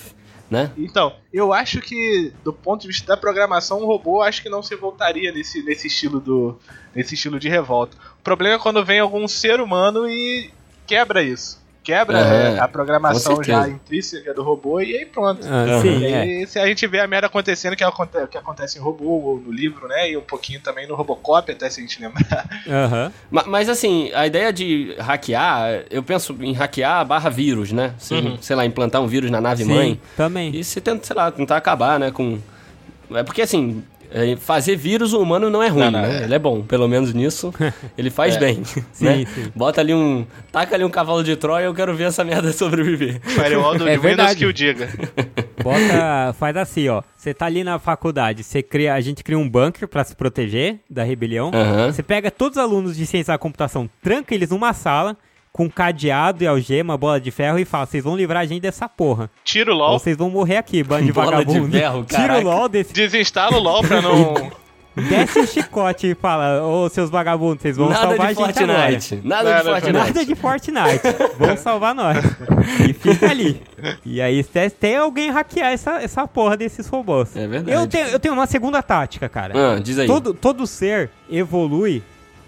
né? 0.50 0.72
Então, 0.78 1.12
eu 1.34 1.52
acho 1.52 1.82
que, 1.82 2.32
do 2.44 2.54
ponto 2.54 2.82
de 2.84 2.88
vista 2.88 3.08
da 3.08 3.18
programação, 3.18 3.82
um 3.82 3.86
robô 3.88 4.22
acho 4.22 4.44
que 4.44 4.48
não 4.50 4.62
se 4.62 4.76
voltaria 4.76 5.32
nesse, 5.32 5.64
nesse 5.64 5.88
estilo 5.88 6.20
do. 6.20 6.60
nesse 6.96 7.16
estilo 7.16 7.40
de 7.40 7.50
revolta. 7.50 7.98
O 8.20 8.24
problema 8.24 8.56
é 8.58 8.60
quando 8.60 8.86
vem 8.86 9.00
algum 9.00 9.28
ser 9.28 9.60
humano 9.60 10.08
e 10.08 10.52
quebra 10.86 11.24
isso. 11.24 11.63
Quebra 11.84 12.18
é, 12.20 12.60
a 12.60 12.68
programação 12.68 13.44
já 13.44 13.68
intrínseca 13.68 14.34
do 14.34 14.42
robô 14.42 14.80
e 14.80 14.96
aí 14.98 15.06
pronto. 15.06 15.42
Ah. 15.46 15.82
Sim, 15.82 16.00
E 16.00 16.06
é. 16.06 16.22
aí, 16.22 16.48
se 16.48 16.58
a 16.58 16.66
gente 16.66 16.88
vê 16.88 17.00
a 17.02 17.08
merda 17.08 17.28
acontecendo, 17.28 17.76
que, 17.76 17.84
aconte- 17.84 18.26
que 18.28 18.38
acontece 18.38 18.78
em 18.78 18.82
robô 18.82 19.06
ou 19.06 19.38
no 19.40 19.52
livro, 19.52 19.88
né? 19.88 20.10
E 20.12 20.16
um 20.18 20.22
pouquinho 20.22 20.62
também 20.62 20.88
no 20.88 20.96
Robocop, 20.96 21.52
até 21.52 21.70
se 21.70 21.82
a 21.82 21.84
gente 21.84 22.02
lembrar. 22.02 22.48
Ma- 23.30 23.44
Mas 23.46 23.68
assim, 23.70 24.12
a 24.14 24.26
ideia 24.26 24.54
de 24.54 24.96
hackear, 24.98 25.84
eu 25.90 26.02
penso 26.02 26.36
em 26.40 26.54
hackear 26.54 27.06
barra 27.06 27.30
vírus, 27.30 27.72
né? 27.72 27.94
Você, 27.98 28.16
Sei 28.42 28.56
lá, 28.56 28.66
implantar 28.66 29.02
um 29.02 29.08
vírus 29.08 29.30
na 29.30 29.42
nave 29.42 29.64
Sim, 29.64 29.74
mãe. 29.74 30.02
também. 30.16 30.56
E 30.56 30.64
você 30.64 30.80
tenta, 30.80 31.06
sei 31.06 31.16
lá, 31.16 31.32
tentar 31.32 31.58
acabar, 31.58 32.00
né? 32.00 32.12
Com. 32.12 32.40
É 33.14 33.24
porque 33.24 33.42
assim. 33.42 33.84
É, 34.14 34.36
Fazer 34.38 34.76
vírus 34.76 35.12
humano 35.14 35.50
não 35.50 35.62
é 35.64 35.68
ruim, 35.68 35.84
Não, 35.86 35.92
não, 35.92 36.02
né? 36.02 36.22
é. 36.22 36.24
Ele 36.26 36.36
é 36.36 36.40
bom, 36.40 36.62
pelo 36.62 36.88
menos 36.88 37.14
nisso. 37.14 37.54
Ele 37.98 38.10
faz 38.10 38.36
É. 38.36 38.40
bem. 38.40 38.64
Sim, 38.64 38.84
né? 39.04 39.26
sim. 39.26 39.52
Bota 39.56 39.82
ali 39.82 39.94
um. 39.94 40.26
Taca 40.52 40.76
ali 40.76 40.84
um 40.84 40.90
cavalo 40.90 41.24
de 41.24 41.36
Troia, 41.36 41.66
eu 41.66 41.74
quero 41.74 41.94
ver 41.96 42.06
essa 42.06 42.24
merda 42.24 42.52
sobreviver. 42.54 43.20
Firewall 43.22 43.78
do 43.78 43.84
É 43.88 43.92
Windows 43.98 44.02
verdade. 44.04 44.36
que 44.40 44.46
o 44.46 44.54
diga. 44.54 44.88
Bota, 45.64 46.34
faz 46.38 46.56
assim, 46.58 46.88
ó. 46.90 47.02
Você 47.16 47.34
tá 47.34 47.46
ali 47.46 47.64
na 47.64 47.80
faculdade, 47.80 48.44
você 48.44 48.62
cria, 48.62 48.94
a 48.94 49.02
gente 49.02 49.24
cria 49.24 49.38
um 49.38 49.50
bunker 49.50 49.88
pra 49.88 50.04
se 50.04 50.16
proteger 50.16 50.80
da 50.90 51.04
rebelião. 51.04 51.52
Aham. 51.54 51.92
Você 51.92 52.04
pega 52.04 52.30
todos 52.30 52.58
os 52.58 52.64
alunos 52.64 52.96
de 52.98 53.06
ciência 53.06 53.34
da 53.34 53.38
computação, 53.38 53.90
tranca 54.02 54.36
eles 54.36 54.50
numa 54.50 54.74
sala 54.74 55.16
com 55.54 55.70
cadeado 55.70 56.44
e 56.44 56.48
algema, 56.48 56.98
bola 56.98 57.22
de 57.22 57.30
ferro 57.30 57.60
e 57.60 57.64
fala: 57.64 57.86
"Vocês 57.86 58.04
vão 58.04 58.18
livrar 58.18 58.42
a 58.42 58.46
gente 58.46 58.62
dessa 58.62 58.90
porra. 58.90 59.30
Tira 59.44 59.72
o 59.72 59.76
Ou 59.76 59.80
LOL, 59.80 60.00
vocês 60.00 60.18
vão 60.18 60.30
morrer 60.30 60.58
aqui, 60.58 60.84
bando 60.84 61.06
de 61.06 61.14
Bola 61.14 61.28
de 61.28 61.46
vagabundo". 61.46 61.72
ferro, 61.72 62.04
Tira 62.04 62.40
o 62.40 62.44
LOL 62.44 62.68
desse 62.68 62.92
desinstala 62.92 63.56
o 63.56 63.60
LOL 63.62 63.84
pra 63.84 64.02
não. 64.02 64.52
desce 65.10 65.40
o 65.40 65.48
chicote 65.48 66.08
e 66.08 66.16
fala: 66.16 66.64
"Ô, 66.66 66.90
seus 66.90 67.12
vagabundos, 67.12 67.62
vocês 67.62 67.78
vão 67.78 67.90
Nada 67.90 68.02
salvar 68.02 68.34
de 68.34 68.42
a 68.42 68.48
gente 68.48 68.64
agora". 68.64 68.92
Fortnite. 68.92 69.28
Nada 69.28 69.44
de 69.44 69.50
Nada, 69.56 69.64
Fortnite. 69.70 69.94
Nada 69.94 70.26
de 70.26 70.36
Fortnite. 70.36 71.38
Vão 71.38 71.58
salvar 71.58 71.96
nós. 71.96 72.18
E 72.88 72.94
fica 72.94 73.30
ali. 73.30 73.62
E 74.06 74.22
aí, 74.22 74.44
tem 74.80 74.98
alguém 74.98 75.30
hackear 75.30 75.72
essa, 75.72 76.02
essa 76.02 76.28
porra 76.28 76.58
desses 76.58 76.88
robôs. 76.88 77.36
É 77.36 77.48
verdade. 77.48 77.78
Eu 77.78 77.88
tenho, 77.88 78.08
eu 78.08 78.20
tenho 78.20 78.34
uma 78.34 78.48
segunda 78.48 78.82
tática, 78.82 79.30
cara. 79.30 79.54
Ah, 79.56 79.80
diz 79.80 80.00
aí. 80.00 80.08
Todo, 80.08 80.34
todo 80.34 80.66
ser 80.66 81.12
evolui 81.30 82.02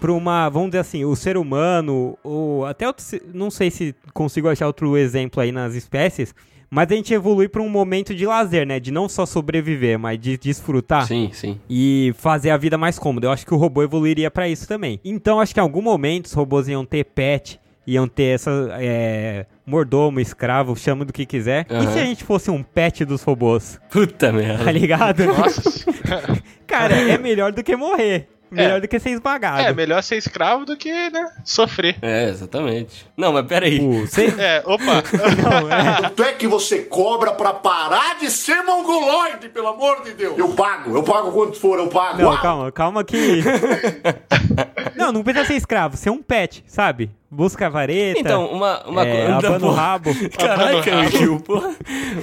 pra 0.06 0.12
uma, 0.12 0.48
vamos 0.48 0.68
dizer 0.70 0.78
assim, 0.80 1.04
o 1.04 1.16
ser 1.16 1.36
humano, 1.36 2.16
ou 2.22 2.64
até 2.64 2.86
outro, 2.86 3.04
não 3.34 3.50
sei 3.50 3.70
se 3.72 3.92
consigo 4.14 4.48
achar 4.48 4.66
outro 4.68 4.96
exemplo 4.96 5.40
aí 5.42 5.50
nas 5.50 5.74
espécies, 5.74 6.32
mas 6.70 6.90
a 6.90 6.94
gente 6.94 7.12
evolui 7.12 7.48
pra 7.48 7.60
um 7.60 7.68
momento 7.68 8.14
de 8.14 8.24
lazer, 8.24 8.64
né? 8.66 8.78
De 8.78 8.92
não 8.92 9.08
só 9.08 9.26
sobreviver, 9.26 9.98
mas 9.98 10.18
de 10.20 10.36
desfrutar 10.38 11.06
Sim, 11.06 11.30
sim. 11.32 11.58
e 11.68 12.12
fazer 12.18 12.50
a 12.50 12.56
vida 12.56 12.78
mais 12.78 12.98
cômoda. 12.98 13.26
Eu 13.26 13.32
acho 13.32 13.44
que 13.44 13.54
o 13.54 13.56
robô 13.56 13.82
evoluiria 13.82 14.30
pra 14.30 14.48
isso 14.48 14.66
também. 14.68 15.00
Então, 15.04 15.40
acho 15.40 15.52
que 15.54 15.58
em 15.60 15.62
algum 15.62 15.82
momento 15.82 16.26
os 16.26 16.32
robôs 16.32 16.68
iam 16.68 16.84
ter 16.84 17.04
pet, 17.04 17.60
iam 17.86 18.06
ter 18.08 18.34
essa 18.34 18.50
é, 18.80 19.46
mordomo, 19.64 20.18
escravo, 20.20 20.76
chama 20.76 21.04
do 21.04 21.12
que 21.12 21.24
quiser. 21.24 21.66
E 21.70 21.74
Aham. 21.74 21.92
se 21.92 21.98
a 22.00 22.04
gente 22.04 22.24
fosse 22.24 22.50
um 22.50 22.62
pet 22.62 23.04
dos 23.04 23.22
robôs? 23.22 23.80
Puta 23.90 24.26
Tá 24.26 24.32
merda. 24.32 24.70
ligado? 24.72 25.24
Nossa. 25.24 25.62
Cara, 26.66 26.94
é 26.96 27.16
melhor 27.16 27.52
do 27.52 27.62
que 27.62 27.74
morrer. 27.76 28.28
Melhor 28.50 28.80
do 28.80 28.86
que 28.88 28.98
ser 28.98 29.10
esmagado. 29.10 29.60
É, 29.60 29.72
melhor 29.72 30.02
ser 30.02 30.16
escravo 30.16 30.64
do 30.64 30.76
que, 30.76 30.90
né, 31.10 31.30
sofrer. 31.44 31.96
É, 32.00 32.28
exatamente. 32.28 33.06
Não, 33.16 33.32
mas 33.32 33.46
peraí. 33.46 33.80
O- 33.80 34.06
cê- 34.06 34.32
É, 34.38 34.62
opa. 34.64 35.02
Não, 35.42 35.72
é. 35.72 36.00
Quanto 36.02 36.22
é 36.22 36.32
que 36.32 36.46
você 36.46 36.80
cobra 36.82 37.32
pra 37.32 37.52
parar 37.52 38.18
de 38.18 38.30
ser 38.30 38.62
mongoloide, 38.62 39.48
pelo 39.48 39.68
amor 39.68 40.02
de 40.04 40.12
Deus? 40.12 40.38
Eu 40.38 40.48
pago, 40.50 40.96
eu 40.96 41.02
pago 41.02 41.32
quanto 41.32 41.58
for, 41.58 41.78
eu 41.78 41.88
pago. 41.88 42.22
Não, 42.22 42.32
Ah, 42.32 42.40
calma, 42.40 42.72
calma 42.72 43.04
que. 43.04 43.42
não, 44.96 45.12
não 45.12 45.22
precisa 45.22 45.44
ser 45.46 45.54
escravo, 45.54 45.96
ser 45.96 46.10
um 46.10 46.22
pet, 46.22 46.62
sabe? 46.66 47.10
Busca 47.30 47.66
a 47.66 47.68
vareta. 47.68 48.20
Então, 48.20 48.46
uma, 48.46 48.86
uma 48.86 49.04
é, 49.06 49.10
coisa. 49.10 49.48
abana 49.48 49.66
o 49.66 49.70
rabo. 49.70 50.10
Caraca, 50.38 50.96
o 50.96 51.10
Gil, 51.10 51.40
porra. 51.40 51.74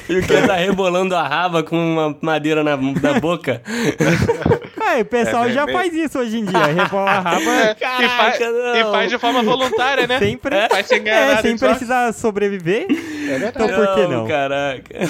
E 0.10 0.17
o 0.17 0.22
que 0.22 0.48
tá 0.48 0.55
rebolando 0.55 1.15
a 1.15 1.27
raba 1.27 1.62
com 1.62 1.75
uma 1.75 2.17
madeira 2.22 2.63
na, 2.63 2.77
na 2.77 3.19
boca. 3.19 3.62
Ah, 4.86 5.00
o 5.00 5.05
pessoal 5.05 5.45
É, 5.45 5.51
já 5.51 5.65
bem- 5.65 5.74
faz 5.74 5.93
isso 5.93 6.19
hoje 6.19 6.39
em 6.39 6.45
dia. 6.45 6.65
Rebola 6.65 7.10
a 7.10 7.19
raba. 7.22 7.39
e, 7.39 8.10
faz, 8.10 8.38
e 8.41 8.83
faz 8.91 9.10
de 9.10 9.17
forma 9.17 9.41
voluntária, 9.41 10.05
né? 10.05 10.19
Sem, 10.19 10.38
pre... 10.38 10.67
Faz 10.69 10.86
sem 10.88 11.01
ganhar 11.01 11.39
é, 11.39 11.41
sem 11.41 11.57
precisar 11.57 12.12
sobreviver. 12.12 12.88
É 12.89 13.39
verdade. 13.39 13.53
Então 13.55 13.67
por 13.69 13.95
que 13.95 14.07
não? 14.07 14.27
Caraca. 14.27 15.10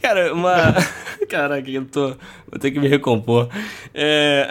Cara, 0.00 0.32
uma. 0.32 0.72
Caraca, 1.28 1.68
eu 1.68 1.84
tô. 1.84 2.14
Vou 2.48 2.60
ter 2.60 2.70
que 2.70 2.78
me 2.78 2.86
recompor. 2.86 3.48
É. 3.92 4.48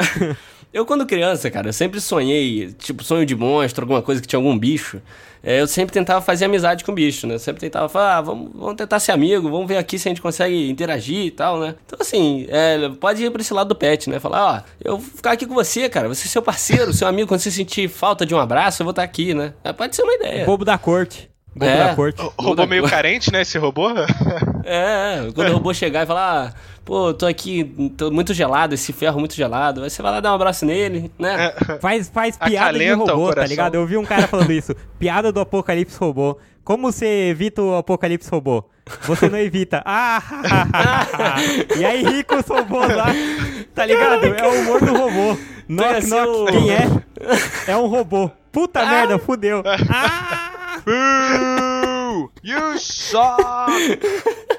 Eu, 0.75 0.85
quando 0.85 1.05
criança, 1.05 1.49
cara, 1.49 1.69
eu 1.69 1.73
sempre 1.73 2.01
sonhei, 2.01 2.73
tipo, 2.73 3.01
sonho 3.01 3.25
de 3.25 3.33
monstro, 3.33 3.85
alguma 3.85 4.01
coisa 4.01 4.21
que 4.21 4.27
tinha 4.27 4.37
algum 4.37 4.59
bicho. 4.59 5.01
É, 5.41 5.61
eu 5.61 5.67
sempre 5.67 5.93
tentava 5.93 6.19
fazer 6.19 6.43
amizade 6.43 6.83
com 6.83 6.91
o 6.91 6.95
bicho, 6.95 7.25
né? 7.25 7.35
Eu 7.35 7.39
sempre 7.39 7.61
tentava 7.61 7.87
falar, 7.87 8.17
ah, 8.17 8.21
vamos, 8.21 8.51
vamos 8.53 8.75
tentar 8.75 8.99
ser 8.99 9.13
amigo, 9.13 9.49
vamos 9.49 9.69
ver 9.69 9.77
aqui 9.77 9.97
se 9.97 10.09
a 10.09 10.11
gente 10.11 10.21
consegue 10.21 10.69
interagir 10.69 11.27
e 11.27 11.31
tal, 11.31 11.61
né? 11.61 11.75
Então, 11.85 11.97
assim, 12.01 12.45
é, 12.49 12.89
pode 12.99 13.23
ir 13.23 13.31
pra 13.31 13.41
esse 13.41 13.53
lado 13.53 13.69
do 13.69 13.75
pet, 13.75 14.09
né? 14.09 14.19
Falar, 14.19 14.45
ó, 14.45 14.61
eu 14.83 14.97
vou 14.97 15.09
ficar 15.15 15.31
aqui 15.31 15.45
com 15.45 15.53
você, 15.53 15.87
cara, 15.87 16.09
você 16.09 16.27
é 16.27 16.29
seu 16.29 16.41
parceiro, 16.41 16.91
seu 16.91 17.07
amigo, 17.07 17.29
quando 17.29 17.39
você 17.39 17.51
sentir 17.51 17.87
falta 17.87 18.25
de 18.25 18.35
um 18.35 18.39
abraço, 18.39 18.81
eu 18.81 18.85
vou 18.85 18.91
estar 18.91 19.03
aqui, 19.03 19.33
né? 19.33 19.53
É, 19.63 19.71
pode 19.71 19.95
ser 19.95 20.03
uma 20.03 20.13
ideia. 20.15 20.43
Bobo 20.43 20.65
da 20.65 20.77
corte. 20.77 21.29
É. 21.59 21.77
da 21.87 21.95
corte. 21.95 22.21
O 22.37 22.41
robô 22.43 22.65
meio 22.65 22.83
carente, 22.89 23.31
né, 23.31 23.41
esse 23.41 23.57
robô? 23.57 23.89
É, 24.67 25.27
quando 25.35 25.49
o 25.49 25.53
robô 25.53 25.71
chegar 25.75 26.01
e 26.03 26.07
falar, 26.07 26.47
ah, 26.47 26.53
pô, 26.83 27.13
tô 27.13 27.27
aqui, 27.27 27.91
tô 27.95 28.09
muito 28.09 28.33
gelado, 28.33 28.73
esse 28.73 28.91
ferro 28.91 29.19
muito 29.19 29.35
gelado. 29.35 29.83
Aí 29.83 29.91
você 29.91 30.01
vai 30.01 30.11
lá 30.13 30.19
dar 30.19 30.31
um 30.31 30.33
abraço 30.35 30.65
nele, 30.65 31.11
né? 31.19 31.53
Faz, 31.79 32.09
faz 32.09 32.35
piada 32.35 32.75
de 32.79 32.91
robô, 32.93 33.31
tá 33.31 33.45
ligado? 33.45 33.75
Eu 33.75 33.85
vi 33.85 33.95
um 33.95 34.03
cara 34.03 34.27
falando 34.27 34.51
isso. 34.51 34.75
Piada 34.97 35.31
do 35.31 35.39
apocalipse 35.39 35.95
robô. 35.99 36.35
Como 36.63 36.91
você 36.91 37.05
evita 37.29 37.61
o 37.61 37.75
apocalipse 37.75 38.27
robô? 38.31 38.63
Você 39.03 39.29
não 39.29 39.37
evita. 39.37 39.83
Ah, 39.85 40.23
e 41.77 41.85
aí 41.85 42.03
ri 42.03 42.23
com 42.23 42.37
os 42.37 42.47
robôs 42.47 42.87
lá. 42.95 43.05
Tá 43.75 43.85
ligado? 43.85 44.25
É 44.25 44.47
o 44.47 44.61
humor 44.61 44.79
do 44.83 44.97
robô. 44.97 45.37
Knock, 45.69 46.07
knock. 46.07 46.27
o- 46.27 46.45
Quem 46.47 46.71
é? 46.73 46.87
É 47.67 47.77
um 47.77 47.85
robô. 47.85 48.31
Puta 48.51 48.83
merda, 48.83 49.19
fudeu. 49.19 49.61
Ah! 49.93 50.44
You 52.43 52.77
suck! 52.77 53.71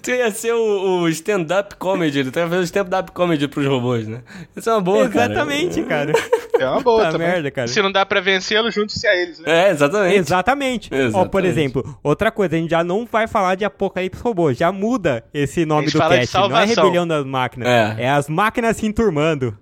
Tu 0.00 0.10
ia 0.10 0.30
ser 0.30 0.54
o, 0.54 1.02
o 1.02 1.08
stand-up 1.10 1.76
comedy, 1.76 2.24
tu 2.30 2.38
ia 2.38 2.48
fazer 2.48 2.60
o 2.60 2.62
stand-up 2.62 3.12
comedy 3.12 3.46
pros 3.46 3.66
robôs, 3.66 4.08
né? 4.08 4.22
Isso 4.56 4.70
é 4.70 4.72
uma 4.72 4.80
boa, 4.80 5.06
cara. 5.06 5.32
Exatamente, 5.32 5.82
cara. 5.82 6.12
É 6.58 6.66
uma 6.66 6.80
boa 6.80 7.00
Puta 7.00 7.12
também. 7.12 7.28
merda, 7.28 7.50
cara. 7.50 7.68
Se 7.68 7.82
não 7.82 7.92
dá 7.92 8.06
pra 8.06 8.22
vencê-lo, 8.22 8.70
junte-se 8.70 9.06
a 9.06 9.14
eles, 9.14 9.38
né? 9.40 9.66
É, 9.66 9.70
exatamente. 9.70 10.16
Exatamente. 10.16 10.90
Ó, 10.90 10.96
Exatamente. 10.96 11.30
por 11.30 11.44
exemplo, 11.44 11.98
outra 12.02 12.30
coisa, 12.30 12.56
a 12.56 12.58
gente 12.58 12.70
já 12.70 12.82
não 12.82 13.04
vai 13.04 13.26
falar 13.28 13.54
de 13.54 13.66
Apocalipse 13.66 14.22
Robô, 14.22 14.50
já 14.54 14.72
muda 14.72 15.22
esse 15.34 15.66
nome 15.66 15.88
A 15.88 15.90
gente 15.90 16.00
do 16.00 16.08
cast. 16.08 16.34
Não 16.36 16.58
é 16.58 16.64
rebelião 16.64 17.06
das 17.06 17.26
máquinas. 17.26 17.68
É. 17.68 17.96
É, 17.98 18.10
as 18.10 18.30
máquinas 18.30 18.78
se 18.78 18.86
enturmando. 18.86 19.54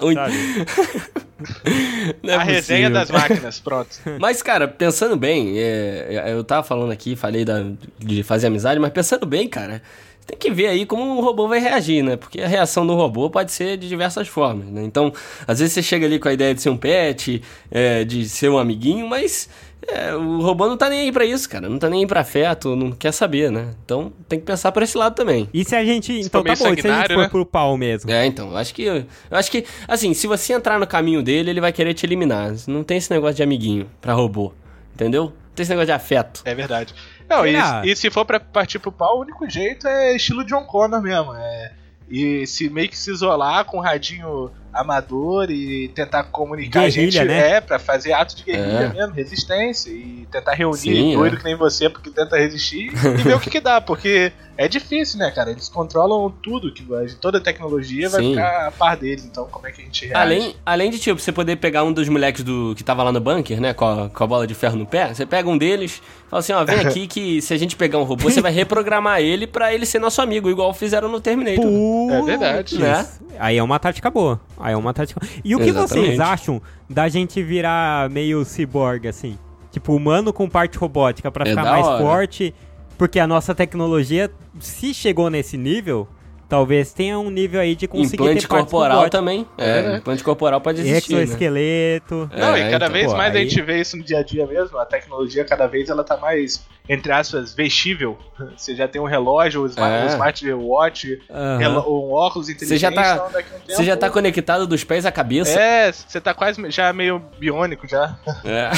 Não 0.00 0.10
é 2.22 2.34
a 2.34 2.42
resenha 2.42 2.90
possível. 2.90 2.90
das 2.90 3.10
máquinas, 3.10 3.60
pronto. 3.60 3.96
Mas, 4.20 4.42
cara, 4.42 4.66
pensando 4.68 5.16
bem, 5.16 5.58
é, 5.58 6.32
eu 6.32 6.42
tava 6.44 6.62
falando 6.62 6.92
aqui, 6.92 7.16
falei 7.16 7.44
da, 7.44 7.64
de 7.98 8.22
fazer 8.22 8.48
amizade, 8.48 8.80
mas 8.80 8.92
pensando 8.92 9.26
bem, 9.26 9.48
cara, 9.48 9.82
tem 10.26 10.38
que 10.38 10.50
ver 10.50 10.68
aí 10.68 10.86
como 10.86 11.18
o 11.18 11.20
robô 11.20 11.46
vai 11.46 11.58
reagir, 11.58 12.02
né? 12.02 12.16
Porque 12.16 12.40
a 12.40 12.48
reação 12.48 12.86
do 12.86 12.94
robô 12.94 13.28
pode 13.28 13.52
ser 13.52 13.76
de 13.76 13.88
diversas 13.88 14.26
formas, 14.26 14.66
né? 14.66 14.82
Então, 14.82 15.12
às 15.46 15.58
vezes 15.58 15.74
você 15.74 15.82
chega 15.82 16.06
ali 16.06 16.18
com 16.18 16.28
a 16.28 16.32
ideia 16.32 16.54
de 16.54 16.62
ser 16.62 16.70
um 16.70 16.76
pet, 16.76 17.42
é, 17.70 18.04
de 18.04 18.28
ser 18.28 18.48
um 18.48 18.58
amiguinho, 18.58 19.06
mas 19.06 19.48
é, 19.88 20.14
o 20.14 20.40
robô 20.40 20.66
não 20.66 20.76
tá 20.76 20.88
nem 20.88 21.00
aí 21.00 21.12
pra 21.12 21.24
isso, 21.24 21.48
cara. 21.48 21.68
Não 21.68 21.78
tá 21.78 21.88
nem 21.88 22.00
aí 22.00 22.06
pra 22.06 22.20
afeto, 22.20 22.74
não 22.74 22.92
quer 22.92 23.12
saber, 23.12 23.50
né? 23.50 23.70
Então 23.84 24.12
tem 24.28 24.38
que 24.38 24.46
pensar 24.46 24.72
por 24.72 24.82
esse 24.82 24.96
lado 24.96 25.14
também. 25.14 25.48
E 25.52 25.64
se 25.64 25.74
a 25.74 25.84
gente. 25.84 26.12
então 26.12 26.42
tá 26.42 26.50
bom, 26.50 26.56
se 26.56 26.64
a 26.64 26.68
gente 26.70 26.82
sanguinário, 26.82 27.14
for 27.14 27.22
né? 27.22 27.28
pro 27.28 27.46
pau 27.46 27.76
mesmo? 27.76 28.10
É, 28.10 28.26
então, 28.26 28.50
eu 28.50 28.56
acho 28.56 28.74
que. 28.74 28.84
Eu 28.84 29.06
acho 29.30 29.50
que, 29.50 29.64
assim, 29.86 30.14
se 30.14 30.26
você 30.26 30.52
entrar 30.52 30.78
no 30.78 30.86
caminho 30.86 31.22
dele, 31.22 31.50
ele 31.50 31.60
vai 31.60 31.72
querer 31.72 31.94
te 31.94 32.06
eliminar. 32.06 32.52
Não 32.66 32.82
tem 32.82 32.96
esse 32.96 33.10
negócio 33.10 33.36
de 33.36 33.42
amiguinho 33.42 33.88
pra 34.00 34.12
robô. 34.14 34.52
Entendeu? 34.94 35.24
Não 35.24 35.54
tem 35.54 35.62
esse 35.62 35.70
negócio 35.70 35.86
de 35.86 35.92
afeto. 35.92 36.42
É 36.44 36.54
verdade. 36.54 36.94
Não, 37.28 37.46
e, 37.46 37.56
e 37.84 37.96
se 37.96 38.10
for 38.10 38.24
pra 38.24 38.38
partir 38.38 38.78
pro 38.78 38.92
pau, 38.92 39.18
o 39.18 39.20
único 39.22 39.48
jeito 39.48 39.86
é 39.88 40.14
estilo 40.14 40.44
John 40.44 40.64
Connor 40.64 41.02
mesmo. 41.02 41.34
É, 41.34 41.72
e 42.08 42.46
se 42.46 42.68
meio 42.68 42.88
que 42.88 42.96
se 42.96 43.10
isolar 43.10 43.64
com 43.64 43.78
um 43.78 43.80
radinho 43.80 44.50
amador 44.74 45.50
e 45.50 45.88
tentar 45.88 46.24
comunicar 46.24 46.80
a 46.80 46.88
Guerrilha, 46.88 47.10
gente 47.10 47.24
né? 47.28 47.50
é 47.52 47.60
pra 47.60 47.78
fazer 47.78 48.12
ato 48.12 48.36
de 48.36 48.42
guerrilha 48.44 48.84
É. 48.84 48.92
mesmo, 48.92 49.14
resistência 49.14 49.90
e 49.90 50.26
tentar 50.30 50.52
reunir 50.54 50.76
Sim, 50.78 51.14
doido 51.14 51.34
é. 51.34 51.38
que 51.38 51.44
nem 51.44 51.56
você 51.56 51.88
porque 51.88 52.10
tenta 52.10 52.36
resistir 52.36 52.92
e 52.92 53.22
ver 53.22 53.34
o 53.34 53.40
que 53.40 53.50
que 53.50 53.60
dá, 53.60 53.80
porque 53.80 54.32
é 54.56 54.68
difícil, 54.68 55.18
né, 55.18 55.30
cara? 55.30 55.50
Eles 55.50 55.68
controlam 55.68 56.32
tudo 56.42 56.72
que 56.72 56.82
vai, 56.82 57.06
toda 57.20 57.38
a 57.38 57.40
tecnologia 57.40 58.08
vai 58.08 58.20
Sim. 58.22 58.30
ficar 58.30 58.68
a 58.68 58.70
par 58.70 58.96
deles, 58.96 59.24
então 59.24 59.46
como 59.50 59.66
é 59.66 59.72
que 59.72 59.80
a 59.80 59.84
gente 59.84 60.06
reage? 60.06 60.20
Além, 60.20 60.56
além 60.64 60.90
de, 60.90 60.98
tipo, 60.98 61.20
você 61.20 61.32
poder 61.32 61.56
pegar 61.56 61.82
um 61.84 61.92
dos 61.92 62.08
moleques 62.08 62.42
do 62.44 62.74
que 62.76 62.82
tava 62.84 63.02
lá 63.02 63.10
no 63.12 63.20
bunker, 63.20 63.60
né, 63.60 63.72
com 63.74 63.84
a, 63.84 64.08
com 64.08 64.24
a 64.24 64.26
bola 64.26 64.46
de 64.46 64.54
ferro 64.54 64.76
no 64.76 64.86
pé, 64.86 65.12
você 65.14 65.24
pega 65.26 65.48
um 65.48 65.58
deles 65.58 66.00
e 66.26 66.28
fala 66.30 66.40
assim, 66.40 66.52
ó, 66.52 66.64
vem 66.64 66.78
aqui 66.86 67.06
que 67.06 67.40
se 67.42 67.52
a 67.52 67.56
gente 67.56 67.74
pegar 67.76 67.98
um 67.98 68.04
robô, 68.04 68.30
você 68.30 68.40
vai 68.40 68.52
reprogramar 68.52 69.20
ele 69.20 69.46
pra 69.46 69.72
ele 69.74 69.84
ser 69.86 69.98
nosso 69.98 70.20
amigo, 70.22 70.48
igual 70.50 70.72
fizeram 70.72 71.08
no 71.08 71.20
Terminator. 71.20 71.64
Putz, 71.64 72.12
É 72.14 72.22
verdade. 72.22 72.78
Né? 72.78 73.06
Aí 73.38 73.56
é 73.58 73.62
uma 73.62 73.78
tática 73.78 74.10
boa. 74.10 74.40
Aí 74.64 74.72
é 74.72 74.76
uma 74.78 74.94
tática. 74.94 75.20
E 75.44 75.54
o 75.54 75.58
que 75.58 75.68
Exatamente. 75.68 76.06
vocês 76.06 76.20
acham 76.20 76.62
da 76.88 77.06
gente 77.06 77.42
virar 77.42 78.08
meio 78.08 78.42
ciborgue, 78.46 79.08
assim? 79.08 79.38
Tipo, 79.70 79.94
humano 79.94 80.32
com 80.32 80.48
parte 80.48 80.78
robótica 80.78 81.30
pra 81.30 81.44
É 81.46 81.50
ficar 81.50 81.64
mais 81.64 81.86
hora. 81.86 82.02
forte? 82.02 82.54
Porque 82.96 83.20
a 83.20 83.26
nossa 83.26 83.54
tecnologia, 83.54 84.30
se 84.58 84.94
chegou 84.94 85.28
nesse 85.28 85.58
nível, 85.58 86.08
talvez 86.48 86.94
tenha 86.94 87.18
um 87.18 87.28
nível 87.28 87.60
aí 87.60 87.74
de 87.74 87.86
conseguir 87.86 88.22
Implante 88.22 88.40
ter 88.42 88.48
corporal 88.48 89.10
também. 89.10 89.46
É, 89.58 89.96
implante 89.98 90.24
corporal 90.24 90.60
pode 90.62 90.80
existir, 90.80 91.14
né? 91.14 91.22
Exoesqueleto. 91.24 92.30
Não, 92.34 92.54
É, 92.54 92.68
e 92.68 92.70
cada 92.70 92.86
então, 92.86 92.92
vez 92.92 93.10
pô, 93.10 93.18
mais 93.18 93.34
a 93.34 93.38
aí- 93.38 93.48
gente 93.48 93.60
vê 93.60 93.80
isso 93.80 93.96
no 93.98 94.02
dia 94.04 94.20
a 94.20 94.22
dia 94.22 94.46
mesmo. 94.46 94.78
A 94.78 94.86
tecnologia, 94.86 95.44
cada 95.44 95.66
vez, 95.66 95.90
ela 95.90 96.02
tá 96.04 96.16
mais, 96.16 96.64
entre 96.88 97.10
aspas, 97.12 97.54
vestível. 97.54 98.18
Você 98.56 98.74
já 98.74 98.88
tem 98.88 99.00
um 99.00 99.04
relógio, 99.06 99.62
um 99.62 99.66
smart, 99.66 99.94
É. 99.94 100.04
um 100.04 100.08
smartwatch, 100.08 101.22
relo- 101.58 101.80
um 102.08 102.12
óculos 102.12 102.48
inteligente. 102.48 102.68
Você 102.68 102.78
já 102.78 102.90
tá, 102.92 103.14
então 103.14 103.26
um 103.28 103.30
tempo- 103.32 103.48
você 103.68 103.84
já 103.84 103.96
tá 103.96 104.10
conectado 104.10 104.66
dos 104.66 104.82
pés 104.82 105.06
à 105.06 105.12
cabeça. 105.12 105.58
É, 105.58 105.92
você 105.92 106.20
tá 106.20 106.34
quase 106.34 106.60
já 106.70 106.92
meio 106.92 107.22
biônico 107.38 107.86
já. 107.88 108.16
É. 108.44 108.70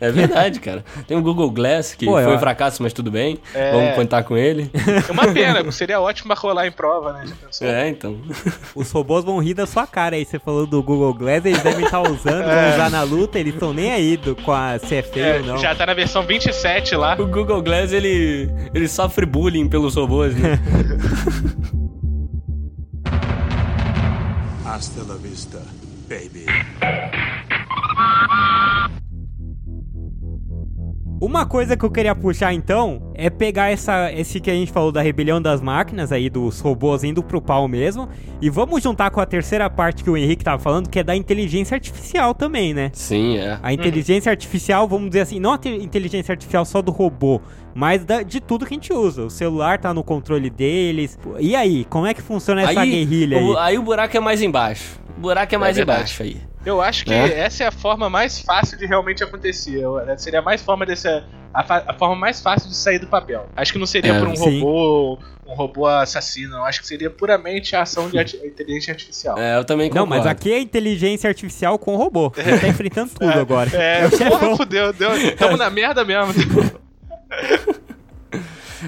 É 0.00 0.10
verdade, 0.12 0.60
cara. 0.60 0.84
Tem 1.06 1.16
o 1.16 1.22
Google 1.22 1.50
Glass, 1.50 1.94
que 1.94 2.04
Pô, 2.06 2.12
foi 2.12 2.24
eu- 2.24 2.34
um 2.34 2.38
fracasso, 2.38 2.82
mas 2.82 2.92
tudo 2.92 3.10
bem. 3.10 3.38
É. 3.54 3.72
Vamos 3.72 3.94
contar 3.94 4.22
com 4.22 4.36
ele. 4.36 4.70
É 5.08 5.10
uma 5.12 5.32
pena, 5.32 5.72
seria 5.72 6.00
ótimo 6.00 6.28
pra 6.28 6.36
rolar 6.40 6.66
em 6.66 6.72
prova, 6.72 7.12
né? 7.14 7.24
É, 7.62 7.88
então. 7.88 8.20
Os 8.74 8.90
robôs 8.92 9.24
vão 9.24 9.38
rir 9.38 9.54
da 9.54 9.66
sua 9.66 9.86
cara 9.86 10.16
aí. 10.16 10.24
Você 10.24 10.38
falou 10.38 10.66
do 10.66 10.82
Google 10.82 11.14
Glass, 11.14 11.44
eles 11.44 11.62
devem 11.62 11.84
estar 11.84 12.00
usando, 12.02 12.44
vão 12.44 12.68
usar 12.74 12.90
na 12.90 13.02
luta, 13.02 13.38
eles 13.38 13.54
estão 13.54 13.72
nem 13.72 13.90
aí 13.92 14.16
do, 14.16 14.36
com 14.36 14.52
a 14.52 14.78
se 14.78 14.96
é 14.96 15.02
feio 15.02 15.26
É, 15.26 15.36
ou 15.38 15.42
não. 15.44 15.58
já 15.58 15.74
tá 15.74 15.86
na 15.86 15.94
versão 15.94 16.22
27 16.24 16.83
lá. 16.92 17.14
O 17.20 17.26
Google 17.26 17.62
Glass, 17.62 17.92
ele, 17.92 18.50
ele 18.74 18.88
sofre 18.88 19.24
bullying 19.26 19.68
pelos 19.68 19.94
robôs, 19.96 20.34
né? 20.36 20.58
Hasta 24.66 25.02
la 25.04 25.14
vista, 25.16 25.62
baby. 26.08 26.46
Uma 31.24 31.46
coisa 31.46 31.74
que 31.76 31.84
eu 31.84 31.90
queria 31.90 32.14
puxar 32.14 32.52
então 32.52 33.00
é 33.14 33.30
pegar 33.30 33.70
essa, 33.70 34.12
esse 34.12 34.38
que 34.40 34.50
a 34.50 34.54
gente 34.54 34.70
falou 34.70 34.92
da 34.92 35.00
rebelião 35.00 35.40
das 35.40 35.60
máquinas 35.62 36.12
aí, 36.12 36.28
dos 36.28 36.60
robôs 36.60 37.02
indo 37.02 37.22
pro 37.22 37.40
pau 37.40 37.66
mesmo, 37.66 38.08
e 38.42 38.50
vamos 38.50 38.82
juntar 38.82 39.10
com 39.10 39.20
a 39.20 39.26
terceira 39.26 39.70
parte 39.70 40.04
que 40.04 40.10
o 40.10 40.16
Henrique 40.18 40.44
tava 40.44 40.60
falando, 40.60 40.88
que 40.90 40.98
é 40.98 41.02
da 41.02 41.16
inteligência 41.16 41.74
artificial 41.76 42.34
também, 42.34 42.74
né? 42.74 42.90
Sim, 42.92 43.38
é. 43.38 43.58
A 43.62 43.72
inteligência 43.72 44.28
artificial, 44.30 44.86
vamos 44.86 45.08
dizer 45.08 45.22
assim, 45.22 45.40
não 45.40 45.54
a 45.54 45.58
te- 45.58 45.68
inteligência 45.70 46.32
artificial 46.32 46.64
só 46.66 46.82
do 46.82 46.92
robô, 46.92 47.40
mas 47.74 48.04
da- 48.04 48.22
de 48.22 48.40
tudo 48.40 48.66
que 48.66 48.74
a 48.74 48.76
gente 48.76 48.92
usa. 48.92 49.22
O 49.24 49.30
celular 49.30 49.78
tá 49.78 49.94
no 49.94 50.04
controle 50.04 50.50
deles. 50.50 51.18
E 51.40 51.56
aí, 51.56 51.86
como 51.86 52.06
é 52.06 52.12
que 52.12 52.20
funciona 52.20 52.62
essa 52.62 52.84
guerrilha 52.84 53.38
aí? 53.38 53.44
o, 53.44 53.56
aí 53.58 53.78
o 53.78 53.82
buraco 53.82 54.14
é 54.16 54.20
mais 54.20 54.42
embaixo. 54.42 55.02
O 55.16 55.20
buraco 55.20 55.54
é 55.54 55.58
mais 55.58 55.76
verdade. 55.76 55.98
embaixo 56.00 56.22
aí. 56.22 56.40
Eu 56.66 56.80
acho 56.80 57.04
que 57.04 57.12
É. 57.12 57.40
essa 57.40 57.64
é 57.64 57.66
a 57.66 57.70
forma 57.72 58.08
mais 58.10 58.40
fácil 58.40 58.76
de 58.78 58.86
realmente 58.86 59.22
acontecer. 59.22 59.80
Eu- 59.80 60.04
né, 60.04 60.16
seria 60.16 60.40
mais 60.42 60.62
forma 60.62 60.84
desse, 60.86 61.06
a, 61.08 61.22
a 61.52 61.94
forma 61.94 62.16
mais 62.16 62.40
fácil 62.40 62.68
de 62.68 62.74
sair 62.74 62.98
do 62.98 63.06
papel. 63.06 63.46
Acho 63.54 63.72
que 63.72 63.78
não 63.78 63.86
seria 63.86 64.14
É, 64.14 64.18
por 64.18 64.28
um 64.28 64.34
sim. 64.36 64.60
robô, 64.60 65.18
um 65.46 65.54
robô 65.54 65.86
assassino. 65.86 66.56
Eu 66.56 66.64
acho 66.64 66.80
que 66.80 66.86
seria 66.86 67.10
puramente 67.10 67.76
a 67.76 67.82
ação 67.82 68.08
de 68.08 68.18
ati- 68.18 68.38
inteligência 68.38 68.92
artificial. 68.92 69.38
É, 69.38 69.56
eu 69.56 69.64
também 69.64 69.88
Não, 69.90 70.04
concordo. 70.04 70.24
mas 70.24 70.26
aqui 70.26 70.52
é 70.52 70.58
inteligência 70.58 71.28
artificial 71.28 71.78
com 71.78 71.96
robô. 71.96 72.32
A 72.38 72.42
gente 72.42 72.60
tá 72.62 72.68
enfrentando 72.68 73.10
tudo 73.14 73.30
agora. 73.30 73.70
É, 73.76 74.06
o 74.06 74.10
chefão. 74.10 74.38
porra, 74.40 74.56
fudeu, 74.56 74.92
deu, 74.92 75.36
tamo 75.36 75.56
na 75.56 75.68
merda 75.70 76.04
mesmo. 76.04 76.32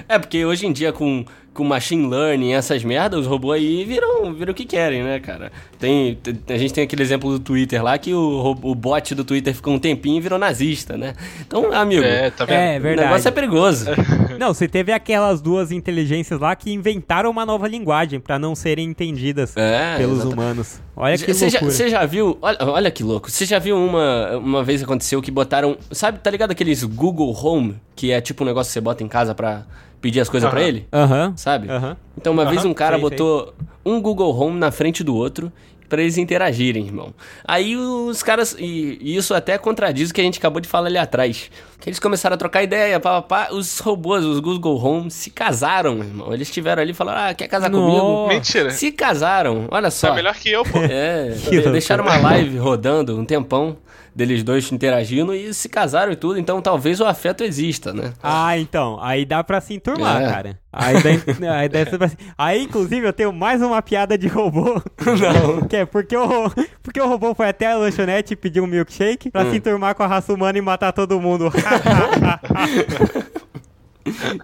É, 0.08 0.18
porque 0.18 0.44
hoje 0.44 0.66
em 0.66 0.72
dia 0.72 0.92
com, 0.92 1.24
com 1.56 1.64
machine 1.64 2.06
learning 2.06 2.50
e 2.50 2.52
essas 2.52 2.84
merdas, 2.84 3.20
os 3.20 3.26
robôs 3.26 3.60
aí 3.60 3.84
viram, 3.84 4.32
viram 4.34 4.52
o 4.52 4.54
que 4.54 4.64
querem, 4.64 5.02
né, 5.02 5.18
cara? 5.18 5.50
Tem, 5.78 6.14
tem- 6.16 6.38
a 6.54 6.58
gente 6.58 6.72
tem 6.74 6.84
aquele 6.84 7.02
exemplo 7.02 7.30
do 7.30 7.38
Twitter 7.40 7.82
lá 7.82 7.96
que 7.98 8.12
o, 8.14 8.56
o 8.62 8.74
bot 8.74 9.14
do 9.14 9.24
Twitter 9.24 9.54
ficou 9.54 9.74
um 9.74 9.78
tempinho 9.78 10.18
e 10.18 10.20
virou 10.20 10.38
nazista, 10.38 10.96
né? 10.96 11.14
Então, 11.40 11.72
amigo, 11.72 12.04
É, 12.04 12.30
tá? 12.30 12.44
É, 12.52 12.78
o 12.78 12.82
verdade. 12.82 13.08
negócio 13.08 13.28
é 13.28 13.30
perigoso. 13.30 13.86
Não, 14.38 14.52
você 14.52 14.68
teve 14.68 14.92
aquelas 14.92 15.40
duas 15.40 15.72
inteligências 15.72 16.38
lá 16.38 16.54
que 16.54 16.70
inventaram 16.70 17.30
uma 17.30 17.46
nova 17.46 17.66
linguagem 17.66 18.20
pra 18.20 18.38
não 18.38 18.54
serem 18.54 18.86
entendidas 18.90 19.56
É, 19.56 19.96
pelos 19.96 20.18
exata- 20.20 20.34
humanos. 20.34 20.80
Olha 20.94 21.16
que 21.16 21.32
Você 21.32 21.48
já, 21.48 21.58
loucura. 21.58 21.72
você 21.72 21.88
já 21.88 22.04
viu? 22.06 22.38
Olha, 22.42 22.58
olha 22.60 22.90
que 22.90 23.02
louco. 23.02 23.30
Você 23.30 23.46
já 23.46 23.58
viu 23.58 23.76
uma, 23.76 24.36
uma 24.36 24.62
vez 24.62 24.82
aconteceu 24.82 25.22
que 25.22 25.30
botaram. 25.30 25.76
Sabe, 25.90 26.18
tá 26.18 26.30
ligado 26.30 26.50
aqueles 26.50 26.84
Google 26.84 27.32
Home? 27.34 27.76
Que 27.94 28.10
é 28.12 28.20
tipo 28.20 28.44
um 28.44 28.46
negócio 28.46 28.68
que 28.70 28.74
você 28.74 28.80
bota 28.80 29.02
em 29.02 29.08
casa 29.08 29.34
pra 29.34 29.64
pedir 30.00 30.20
as 30.20 30.28
coisas 30.28 30.48
pra 30.48 30.61
Aham. 30.61 30.68
ele? 30.68 30.88
Aham. 30.92 31.32
Sabe? 31.37 31.70
Aham. 31.70 31.96
Então, 32.16 32.32
uma 32.32 32.44
vez 32.46 32.64
um 32.64 32.74
cara 32.74 32.96
sei, 32.96 33.02
botou 33.02 33.54
um 33.85 34.00
Google 34.00 34.37
Home 34.38 34.59
na 34.59 34.70
frente 34.70 35.02
do 35.04 35.14
outro 35.14 35.52
pra 35.88 36.02
eles 36.02 36.18
interagirem, 36.18 36.85
irmão. 36.85 37.14
Aí 37.44 37.76
os 37.76 38.22
caras. 38.22 38.56
E, 38.59 38.98
e 39.00 39.16
isso 39.16 39.35
até 39.35 39.56
contradiz 39.59 40.11
o 40.11 40.14
que 40.14 40.20
a 40.20 40.24
gente 40.24 40.38
acabou 40.38 40.61
de 40.61 40.68
falar 40.68 40.88
ali 40.88 40.98
atrás. 40.98 41.50
Que 41.80 41.88
eles 41.88 41.98
começaram 41.98 42.35
a 42.35 42.37
trocar 42.37 42.62
ideia, 42.62 42.98
pá, 42.98 43.22
pá, 43.22 43.46
pá, 43.46 43.54
os 43.54 43.78
robôs, 43.78 44.24
os 44.24 44.40
Google 44.40 44.82
Home, 44.82 45.11
se 45.11 45.30
casaram, 45.30 45.98
irmão. 45.98 46.32
Eles 46.32 46.48
estiveram 46.48 46.82
ali 46.82 46.90
e 46.92 46.94
falaram: 46.94 47.30
Ah, 47.30 47.35
quer 47.35 47.48
casar 47.48 47.70
Nossa. 47.70 47.85
comigo? 47.85 48.28
Mentira. 48.28 48.70
Se 48.70 48.90
casaram, 48.90 49.66
olha 49.70 49.90
só. 49.90 50.09
Tá 50.09 50.14
melhor 50.14 50.35
que 50.35 50.50
eu, 50.50 50.64
pô. 50.64 50.78
É, 50.78 51.28
deixaram 51.70 52.04
uma 52.04 52.16
live 52.16 52.59
rodando 52.59 53.16
um 53.18 53.24
tempão 53.24 53.76
deles 54.16 54.42
dois 54.42 54.72
interagindo 54.72 55.35
e 55.35 55.52
se 55.52 55.68
casaram 55.68 56.11
e 56.11 56.16
tudo, 56.16 56.38
então 56.38 56.62
talvez 56.62 57.00
o 57.00 57.05
afeto 57.05 57.44
exista, 57.44 57.92
né? 57.92 58.14
Ah, 58.22 58.59
então. 58.59 58.98
Aí 59.02 59.26
dá 59.26 59.44
pra 59.44 59.61
se 59.61 59.74
enturmar, 59.74 60.22
É. 60.22 60.29
cara. 60.31 60.59
Aí, 60.72 60.94
dá, 61.02 61.11
aí, 61.59 61.68
dá 61.68 61.85
pra 61.87 62.11
aí, 62.37 62.62
inclusive, 62.64 63.07
eu 63.07 63.12
tenho 63.12 63.33
mais 63.33 63.61
uma 63.62 63.81
piada 63.83 64.16
de 64.16 64.26
robô. 64.26 64.81
Não. 65.05 65.68
Que 65.68 65.76
é 65.76 65.85
porque 65.87 66.16
o, 66.16 66.50
porque 66.83 67.00
o 67.00 67.07
robô 67.09 67.35
foi 67.35 67.48
até 67.48 67.66
a 67.72 67.76
lanchonete 67.76 68.33
e 68.33 68.37
pediu 68.37 68.64
um 68.64 68.66
milkshake 68.66 69.31
pra 69.31 69.42
Hum. 69.44 69.50
se 69.50 69.57
enturmar 69.59 69.94
com 69.94 70.02
a 70.02 70.07
raça 70.07 70.33
humana 70.33 70.57
e 70.59 70.62
matar 70.62 70.92
todo 70.92 71.20
mundo. 71.20 71.52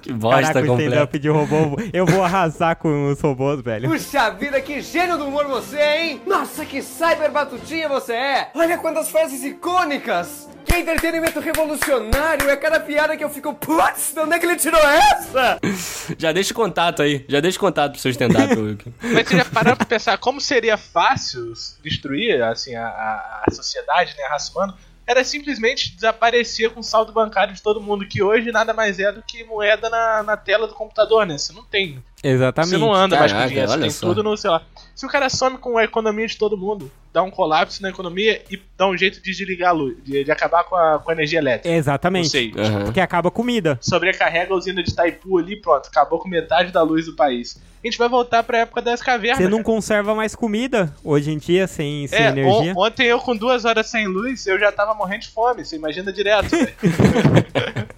Que 0.01 0.13
bosta 0.13 0.41
Caraca, 0.53 0.67
completa. 0.67 0.91
stand-up 0.91 1.19
de 1.19 1.29
robô. 1.29 1.77
Eu 1.93 2.05
vou 2.07 2.23
arrasar 2.25 2.77
com 2.77 3.11
os 3.11 3.21
robôs, 3.21 3.61
velho. 3.63 3.89
Puxa 3.89 4.31
vida, 4.31 4.61
que 4.61 4.81
gênio 4.81 5.17
do 5.17 5.27
humor 5.27 5.47
você 5.47 5.77
é, 5.77 6.05
hein? 6.07 6.23
Nossa, 6.27 6.65
que 6.65 6.83
cyber 6.83 7.31
batutinha 7.31 7.89
você 7.89 8.13
é! 8.13 8.51
Olha 8.55 8.79
quantas 8.79 9.09
frases 9.09 9.45
icônicas! 9.45 10.49
Que 10.65 10.77
entretenimento 10.79 11.41
revolucionário! 11.41 12.49
É 12.49 12.57
cada 12.57 12.81
piada 12.81 13.17
que 13.17 13.25
eu 13.25 13.31
fico, 13.31 13.53
putz, 13.55 14.13
de 14.15 14.21
onde 14.21 14.35
é 14.35 14.39
que 14.39 14.47
ele 14.47 14.57
tirou 14.57 14.81
essa? 14.81 15.59
Já 16.19 16.33
deixa 16.33 16.53
o 16.53 16.57
contato 16.57 17.03
aí, 17.03 17.25
já 17.29 17.41
deixa 17.41 17.57
o 17.59 17.61
contato 17.61 17.93
pro 17.93 18.01
seu 18.01 18.11
stand-up. 18.11 18.55
Mas 19.03 19.29
você 19.29 19.37
já 19.37 19.45
parou 19.45 19.77
pra 19.77 19.87
pensar 19.87 20.19
como 20.19 20.41
seria 20.41 20.77
fácil 20.77 21.53
destruir 21.83 22.43
assim, 22.43 22.75
a, 22.75 22.87
a, 22.87 23.45
a 23.47 23.51
sociedade, 23.53 24.15
né, 24.17 24.25
a 24.25 24.33
raça 24.33 24.53
humana? 24.53 24.75
Era 25.07 25.25
simplesmente 25.25 25.95
desaparecer 25.95 26.71
com 26.71 26.81
o 26.81 26.85
saldo 26.85 27.13
bancário 27.13 27.55
de 27.55 27.63
todo 27.63 27.81
mundo, 27.81 28.07
que 28.07 28.23
hoje 28.23 28.53
nada 28.53 28.73
mais 28.73 28.99
é 28.99 29.11
do 29.11 29.23
que 29.23 29.45
moeda 29.45 29.91
na, 29.91 30.23
na 30.23 30.37
tela 30.37 30.69
do 30.69 30.75
computador, 30.75 31.27
né? 31.27 31.37
Você 31.37 31.53
não 31.53 31.65
tem 31.65 32.03
Exatamente. 32.23 32.71
Você 32.71 32.79
não 32.79 32.95
anda 32.95 33.19
mais 33.19 33.33
com 33.33 33.37
Caraca, 33.39 33.49
dinheiro, 33.49 33.69
você 33.69 33.75
olha 33.75 33.83
tem 33.83 33.91
só. 33.91 34.07
tudo 34.07 34.23
no 34.23 34.37
celular. 34.37 34.63
Se 34.95 35.05
o 35.05 35.09
cara 35.09 35.29
some 35.29 35.59
com 35.59 35.77
a 35.79 35.85
economia 35.85 36.27
de 36.27 36.37
todo 36.37 36.57
mundo, 36.57 36.91
dá 37.13 37.23
um 37.23 37.31
colapso 37.31 37.83
na 37.83 37.89
economia 37.91 38.43
e 38.51 38.61
dá 38.79 38.87
um 38.89 38.97
jeito 38.97 39.21
de 39.21 39.31
desligar 39.31 39.71
a 39.71 39.73
luz, 39.73 39.97
de, 40.05 40.23
de 40.23 40.31
acabar 40.31 40.63
com 40.65 40.77
a, 40.77 40.99
com 40.99 41.11
a 41.11 41.15
energia 41.15 41.39
elétrica. 41.41 41.75
Exatamente. 41.75 42.25
Não 42.25 42.31
sei. 42.31 42.53
Aham. 42.57 42.85
Porque 42.85 43.01
acaba 43.01 43.29
a 43.29 43.33
comida. 43.33 43.79
Sobrecarrega 43.81 44.53
a 44.55 44.57
usina 44.57 44.83
de 44.83 44.91
Itaipu 44.91 45.39
ali, 45.39 45.57
pronto, 45.61 45.89
acabou 45.89 46.19
com 46.19 46.29
metade 46.29 46.71
da 46.71 46.83
luz 46.83 47.07
do 47.07 47.17
país. 47.17 47.61
A 47.83 47.87
gente 47.89 47.99
vai 47.99 48.09
voltar 48.09 48.45
pra 48.45 48.59
época 48.59 48.81
das 48.81 49.03
cavernas. 49.03 49.39
Você 49.39 49.49
não 49.49 49.59
cara. 49.59 49.65
conserva 49.65 50.15
mais 50.15 50.37
comida 50.37 50.95
hoje 51.03 51.33
em 51.33 51.39
dia 51.39 51.67
sem, 51.67 52.07
sem 52.07 52.19
É, 52.19 52.29
energia. 52.29 52.73
on- 52.77 52.87
ontem 52.87 53.07
eu 53.07 53.19
com 53.19 53.35
duas 53.35 53.65
horas 53.65 53.89
sem 53.89 54.07
luz, 54.07 54.47
eu 54.47 54.57
já 54.61 54.71
tava 54.71 54.95
morrendo 54.95 55.23
de 55.23 55.29
fome, 55.31 55.65
você 55.65 55.75
imagina 55.75 56.13
direto, 56.13 56.49
velho. 56.51 56.73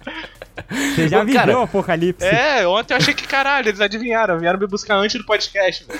Você 0.95 1.07
já 1.07 1.21
Ô, 1.21 1.25
viveu 1.25 1.39
cara, 1.39 1.59
o 1.59 1.61
apocalipse. 1.63 2.25
É, 2.25 2.67
ontem 2.67 2.93
eu 2.93 2.97
achei 2.97 3.13
que 3.13 3.27
caralho, 3.27 3.69
eles 3.69 3.81
adivinharam, 3.81 4.39
vieram 4.39 4.59
me 4.59 4.67
buscar 4.67 4.95
antes 4.95 5.17
do 5.19 5.25
podcast. 5.25 5.85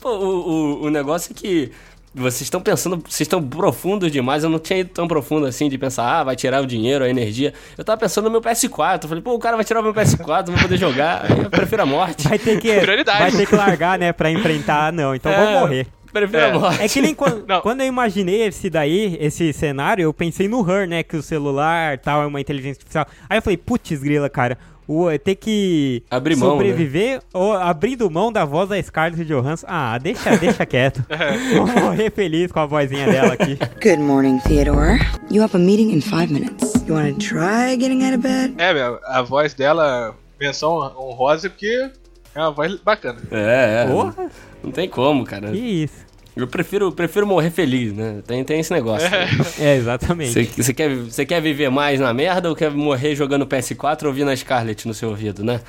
Pô, 0.00 0.10
o, 0.10 0.50
o, 0.50 0.82
o 0.84 0.90
negócio 0.90 1.32
é 1.32 1.34
que 1.34 1.72
vocês 2.14 2.42
estão 2.42 2.60
pensando, 2.60 2.96
vocês 2.98 3.22
estão 3.22 3.42
profundos 3.42 4.10
demais. 4.12 4.44
Eu 4.44 4.50
não 4.50 4.58
tinha 4.58 4.78
ido 4.80 4.90
tão 4.90 5.08
profundo 5.08 5.46
assim 5.46 5.68
de 5.68 5.76
pensar, 5.76 6.20
ah, 6.20 6.24
vai 6.24 6.36
tirar 6.36 6.62
o 6.62 6.66
dinheiro, 6.66 7.04
a 7.04 7.08
energia. 7.08 7.52
Eu 7.76 7.84
tava 7.84 7.98
pensando 7.98 8.26
no 8.26 8.30
meu 8.30 8.40
PS4. 8.40 9.02
Eu 9.02 9.08
falei, 9.08 9.22
pô, 9.22 9.34
o 9.34 9.38
cara 9.38 9.56
vai 9.56 9.64
tirar 9.64 9.80
o 9.80 9.82
meu 9.82 9.92
PS4, 9.92 10.46
não 10.46 10.54
vou 10.54 10.62
poder 10.62 10.76
jogar. 10.76 11.28
Eu 11.30 11.50
prefiro 11.50 11.82
a 11.82 11.86
morte. 11.86 12.28
Vai 12.28 12.38
ter 12.38 12.60
que, 12.60 12.80
Prioridade. 12.80 13.18
vai 13.18 13.32
ter 13.32 13.46
que 13.46 13.56
largar, 13.56 13.98
né, 13.98 14.12
pra 14.12 14.30
enfrentar. 14.30 14.92
Não, 14.92 15.14
então 15.14 15.32
É, 15.32 15.44
vou 15.44 15.60
morrer. 15.60 15.86
Prefiro 16.14 16.38
É. 16.42 16.50
a 16.50 16.58
morte. 16.58 16.82
É 16.82 16.88
que 16.88 17.00
nem 17.02 17.14
quando, 17.14 17.44
quando 17.60 17.80
eu 17.82 17.86
imaginei 17.86 18.42
esse 18.46 18.70
daí, 18.70 19.18
esse 19.20 19.52
cenário, 19.52 20.02
eu 20.04 20.14
pensei 20.14 20.48
no 20.48 20.60
Her, 20.66 20.88
né? 20.88 21.02
Que 21.02 21.16
o 21.16 21.22
celular 21.22 21.98
tal 21.98 22.22
é 22.22 22.26
uma 22.26 22.40
inteligência 22.40 22.78
artificial. 22.78 23.06
Aí 23.28 23.36
eu 23.38 23.42
falei, 23.42 23.56
putz, 23.56 23.98
grila, 24.00 24.30
cara. 24.30 24.56
O, 24.86 25.08
é 25.10 25.16
ter 25.16 25.34
que 25.34 26.02
Abrir 26.10 26.36
mão, 26.36 26.50
né? 26.50 26.54
sobreviver 26.56 27.20
ou 27.32 27.54
abrindo 27.54 28.10
mão 28.10 28.30
da 28.30 28.44
voz 28.44 28.68
da 28.68 28.80
Scarlett 28.82 29.24
Johansson. 29.24 29.66
Ah, 29.68 29.96
deixa, 29.98 30.36
deixa 30.36 30.66
quieto. 30.66 31.02
Vou 31.54 31.66
morrer 31.66 32.10
feliz 32.12 32.52
com 32.52 32.60
a 32.60 32.66
vozinha 32.66 33.06
dela 33.06 33.32
aqui. 33.32 33.58
Good 33.82 34.02
morning, 34.02 34.38
Theodore. 34.40 34.98
You 35.30 35.42
have 35.42 35.56
a 35.56 35.58
meeting 35.58 35.90
in 35.90 36.02
five 36.02 36.30
minutes. 36.30 36.74
You 36.86 36.94
want 36.96 37.14
to 37.18 37.18
try 37.28 37.76
getting 37.78 38.04
out 38.04 38.14
of 38.14 38.22
bed? 38.22 38.54
É, 38.58 38.74
meu, 38.74 39.00
a 39.06 39.22
voz 39.22 39.54
dela, 39.54 40.14
menção 40.38 40.72
honrosa, 40.98 41.48
porque 41.48 41.90
é 42.34 42.40
uma 42.40 42.50
voz 42.50 42.76
bacana. 42.76 43.20
É, 43.30 43.84
é. 43.84 43.90
Porra, 43.90 44.14
Não 44.62 44.70
tem 44.70 44.86
como, 44.86 45.24
cara. 45.24 45.50
que 45.50 45.56
isso. 45.56 46.03
Eu 46.36 46.48
prefiro, 46.48 46.90
prefiro 46.90 47.26
morrer 47.26 47.50
feliz, 47.50 47.92
né? 47.92 48.20
Tem, 48.26 48.42
tem 48.42 48.58
esse 48.58 48.72
negócio. 48.72 49.08
É, 49.60 49.76
exatamente. 49.76 50.32
Você 50.32 50.74
quer, 50.74 50.94
você 50.94 51.24
quer 51.24 51.40
viver 51.40 51.70
mais 51.70 52.00
na 52.00 52.12
merda 52.12 52.48
ou 52.48 52.56
quer 52.56 52.70
morrer 52.70 53.14
jogando 53.14 53.46
PS4 53.46 54.06
ouvindo 54.06 54.30
a 54.30 54.36
Scarlett 54.36 54.86
no 54.88 54.94
seu 54.94 55.10
ouvido, 55.10 55.44
né? 55.44 55.60